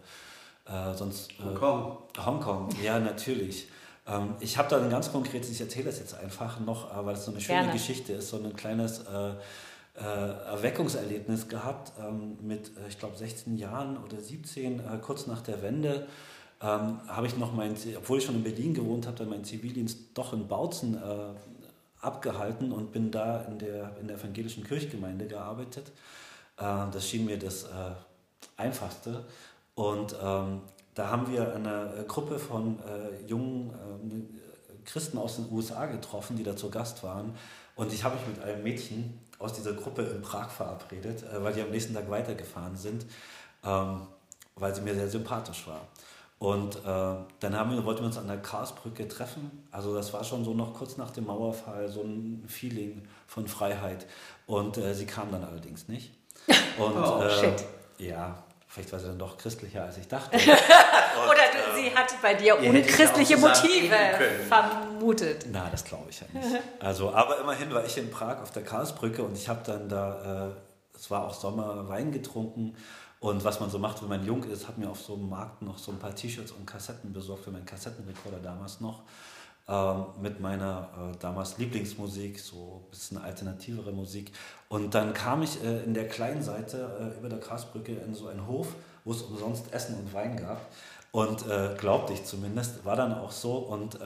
[0.65, 1.32] äh, sonst.
[1.32, 1.97] Äh, Hongkong.
[2.25, 3.67] Hongkong, ja, natürlich.
[4.08, 7.16] Ähm, ich habe da ein ganz konkretes, ich erzähle das jetzt einfach noch, äh, weil
[7.16, 7.74] es so eine schöne Gerne.
[7.74, 9.34] Geschichte ist, so ein kleines äh,
[9.95, 15.41] äh, Erweckungserlebnis gehabt ähm, mit, äh, ich glaube, 16 Jahren oder 17, äh, kurz nach
[15.41, 16.08] der Wende.
[16.62, 19.99] Ähm, habe ich noch mein, obwohl ich schon in Berlin gewohnt habe, dann meinen Zivildienst
[20.14, 21.34] doch in Bautzen äh,
[21.99, 25.91] abgehalten und bin da in der, in der evangelischen Kirchgemeinde gearbeitet.
[26.58, 27.68] das schien mir das
[28.58, 29.24] Einfachste.
[29.76, 30.62] Und ähm,
[30.94, 36.36] da haben wir eine äh, Gruppe von äh, jungen äh, Christen aus den USA getroffen,
[36.36, 37.36] die da zu Gast waren.
[37.76, 41.54] Und ich habe mich mit einem Mädchen aus dieser Gruppe in Prag verabredet, äh, weil
[41.54, 43.06] die am nächsten Tag weitergefahren sind,
[43.64, 44.02] ähm,
[44.56, 45.88] weil sie mir sehr sympathisch war.
[46.39, 46.80] Und äh,
[47.39, 49.64] dann haben wir, wollten wir uns an der Karlsbrücke treffen.
[49.70, 54.08] Also das war schon so noch kurz nach dem Mauerfall, so ein Feeling von Freiheit.
[54.48, 56.12] Und äh, sie kam dann allerdings nicht.
[56.80, 57.64] Und, oh, shit.
[58.00, 60.38] Ja, Vielleicht war sie dann doch christlicher, als ich dachte.
[60.38, 63.97] Und, Oder du, sie hat bei dir unchristliche Motive
[64.47, 65.45] vermutet.
[65.51, 66.61] Na, das glaube ich ja nicht.
[66.80, 70.47] Also, aber immerhin war ich in Prag auf der Karlsbrücke und ich habe dann da,
[70.47, 72.78] äh, es war auch Sommer, Wein getrunken.
[73.19, 75.61] Und was man so macht, wenn man jung ist, hat mir auf so einem Markt
[75.61, 79.03] noch so ein paar T-Shirts und Kassetten besorgt für meinen Kassettenrekorder damals noch.
[79.72, 84.34] Ähm, mit meiner äh, damals Lieblingsmusik, so ein bisschen alternativere Musik.
[84.67, 88.28] Und dann kam ich äh, in der kleinen Seite äh, über der Karlsbrücke in so
[88.28, 90.59] einen Hof, wo es umsonst Essen und Wein gab.
[91.13, 93.59] Und äh, glaubte ich zumindest, war dann auch so.
[93.59, 93.99] Und äh,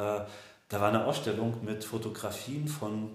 [0.69, 3.09] da war eine Ausstellung mit Fotografien von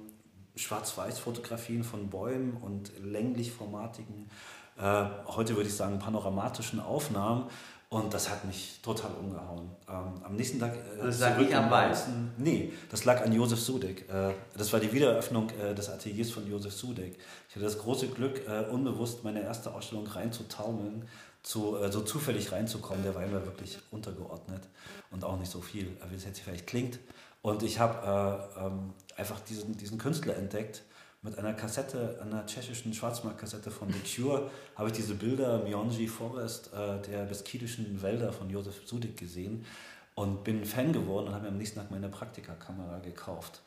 [0.57, 4.29] Schwarz-Weiß-Fotografien von Bäumen und länglich formatigen,
[4.77, 7.45] äh, heute würde ich sagen panoramatischen Aufnahmen
[7.93, 9.69] Und das hat mich total umgehauen.
[9.89, 10.77] Ähm, am nächsten Tag.
[10.77, 11.93] Äh, das lag nicht am Ball?
[12.39, 14.09] Nee, das lag an Josef Sudek.
[14.09, 17.19] Äh, das war die Wiedereröffnung äh, des Ateliers von Josef Sudek.
[17.49, 21.09] Ich hatte das große Glück, äh, unbewusst meine erste Ausstellung reinzutaumeln,
[21.43, 23.03] zu, äh, so zufällig reinzukommen.
[23.03, 24.63] Der war immer wirklich untergeordnet
[25.11, 27.01] und auch nicht so viel, wie es jetzt vielleicht klingt.
[27.43, 30.83] Und ich habe äh, ähm, einfach diesen, diesen Künstler entdeckt
[31.23, 36.73] mit einer Kassette, einer tschechischen Schwarzmarktkassette von The Cure, habe ich diese Bilder Mionji Forest
[36.73, 39.67] äh, der beskidischen Wälder von Josef Sudik gesehen
[40.15, 43.61] und bin Fan geworden und habe mir am nächsten Tag meine Praktikakamera gekauft.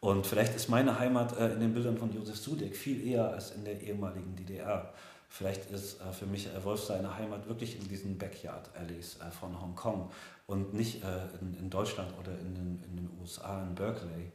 [0.00, 3.52] Und vielleicht ist meine Heimat äh, in den Bildern von Josef Sudik viel eher als
[3.52, 4.92] in der ehemaligen DDR.
[5.30, 10.10] Vielleicht ist äh, für mich Wolf seine Heimat wirklich in diesen Backyard-Alleys äh, von Hongkong
[10.46, 11.06] und nicht äh,
[11.40, 12.54] in, in, Deutschland oder in
[12.84, 14.30] in den USA, in Berkeley.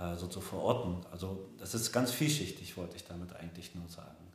[0.00, 1.04] Äh, so zu verorten.
[1.12, 4.32] Also das ist ganz vielschichtig, wollte ich damit eigentlich nur sagen.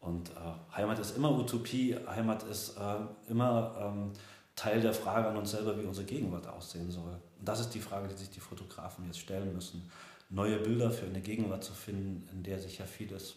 [0.00, 4.12] Und äh, Heimat ist immer Utopie, Heimat ist äh, immer ähm,
[4.56, 7.16] Teil der Frage an uns selber, wie unsere Gegenwart aussehen soll.
[7.38, 9.88] Und das ist die Frage, die sich die Fotografen jetzt stellen müssen.
[10.30, 13.36] Neue Bilder für eine Gegenwart zu finden, in der sich ja vieles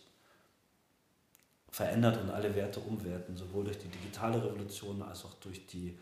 [1.69, 5.97] verändert und alle Werte umwerten, sowohl durch die digitale Revolution als auch durch die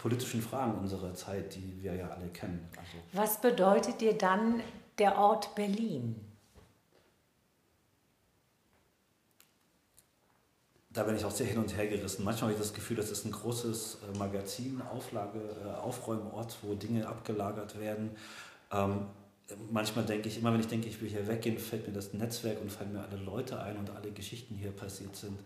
[0.00, 2.66] politischen Fragen unserer Zeit, die wir ja alle kennen.
[2.76, 4.62] Also Was bedeutet dir dann
[4.98, 6.16] der Ort Berlin?
[10.92, 12.24] Da bin ich auch sehr hin und her gerissen.
[12.24, 16.74] Manchmal habe ich das Gefühl, das ist ein großes äh, Magazin, Auflage, äh, Aufräumort, wo
[16.74, 18.10] Dinge abgelagert werden.
[18.72, 19.06] Ähm,
[19.70, 22.60] manchmal denke ich, immer wenn ich denke, ich will hier weggehen, fällt mir das Netzwerk
[22.60, 25.38] und fallen mir alle Leute ein und alle Geschichten, die hier passiert sind.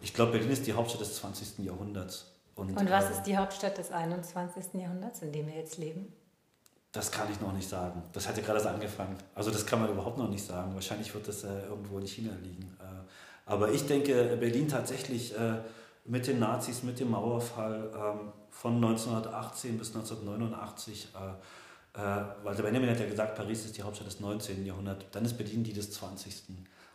[0.00, 1.58] Ich glaube, Berlin ist die Hauptstadt des 20.
[1.60, 2.39] Jahrhunderts.
[2.60, 4.74] Und, und was äh, ist die Hauptstadt des 21.
[4.74, 6.12] Jahrhunderts, in dem wir jetzt leben?
[6.92, 8.02] Das kann ich noch nicht sagen.
[8.12, 9.16] Das hat ja gerade erst angefangen.
[9.34, 10.74] Also das kann man überhaupt noch nicht sagen.
[10.74, 12.76] Wahrscheinlich wird das äh, irgendwo in China liegen.
[12.80, 12.84] Äh,
[13.46, 15.54] aber ich denke, Berlin tatsächlich äh,
[16.04, 22.62] mit den Nazis, mit dem Mauerfall ähm, von 1918 bis 1989, äh, äh, weil der
[22.62, 24.66] Benjamin hat ja gesagt, Paris ist die Hauptstadt des 19.
[24.66, 26.42] Jahrhunderts, dann ist Berlin die des 20.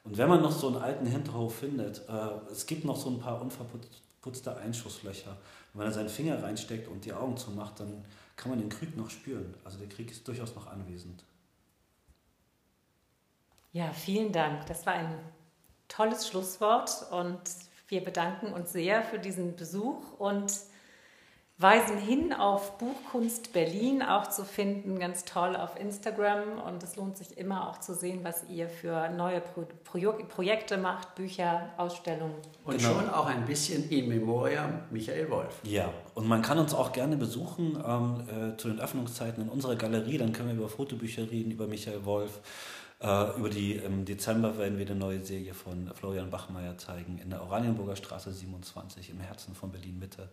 [0.04, 2.04] Und wenn man noch so einen alten Hinterhof findet,
[2.52, 5.38] es gibt noch so ein paar unverputzte putzte Einschusslöcher.
[5.76, 8.04] Wenn da seinen Finger reinsteckt und die Augen zumacht, dann
[8.36, 9.54] kann man den Krieg noch spüren.
[9.64, 11.24] Also der Krieg ist durchaus noch anwesend.
[13.72, 14.66] Ja, vielen Dank.
[14.66, 15.14] Das war ein
[15.88, 17.40] tolles Schlusswort und
[17.88, 20.52] wir bedanken uns sehr für diesen Besuch und
[21.58, 26.60] weisen hin auf Buchkunst Berlin, auch zu finden, ganz toll auf Instagram.
[26.66, 30.78] Und es lohnt sich immer auch zu sehen, was ihr für neue Pro Pro Projekte
[30.78, 32.36] macht, Bücher, Ausstellungen.
[32.66, 32.90] Und genau.
[32.90, 35.62] schon auch ein bisschen in Memoriam Michael Wolf.
[35.64, 39.78] Ja, und man kann uns auch gerne besuchen ähm, äh, zu den Öffnungszeiten in unserer
[39.78, 40.18] Galerie.
[40.18, 42.42] Dann können wir über Fotobücher reden, über Michael Wolf.
[43.00, 47.30] Äh, über die, im Dezember werden wir eine neue Serie von Florian Bachmeier zeigen in
[47.30, 50.30] der Oranienburger Straße 27 im Herzen von Berlin Mitte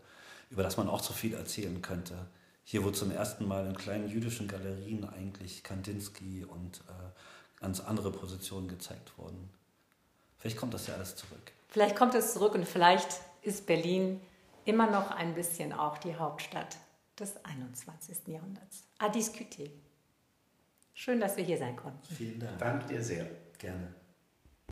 [0.53, 2.27] über das man auch so viel erzählen könnte.
[2.63, 8.13] Hier, wo zum ersten Mal in kleinen jüdischen Galerien eigentlich Kandinsky und äh, ganz andere
[8.13, 9.51] Positionen gezeigt wurden.
[10.39, 11.53] Vielleicht kommt das ja alles zurück.
[11.69, 14.21] Vielleicht kommt es zurück und vielleicht ist Berlin
[14.65, 16.77] immer noch ein bisschen auch die Hauptstadt
[17.19, 18.29] des 21.
[18.29, 18.85] Jahrhunderts.
[18.99, 19.71] A discuter.
[20.95, 22.15] Schön, dass wir hier sein konnten.
[22.15, 22.59] Vielen Dank.
[22.59, 23.27] Danke dir sehr.
[23.59, 24.02] Gerne.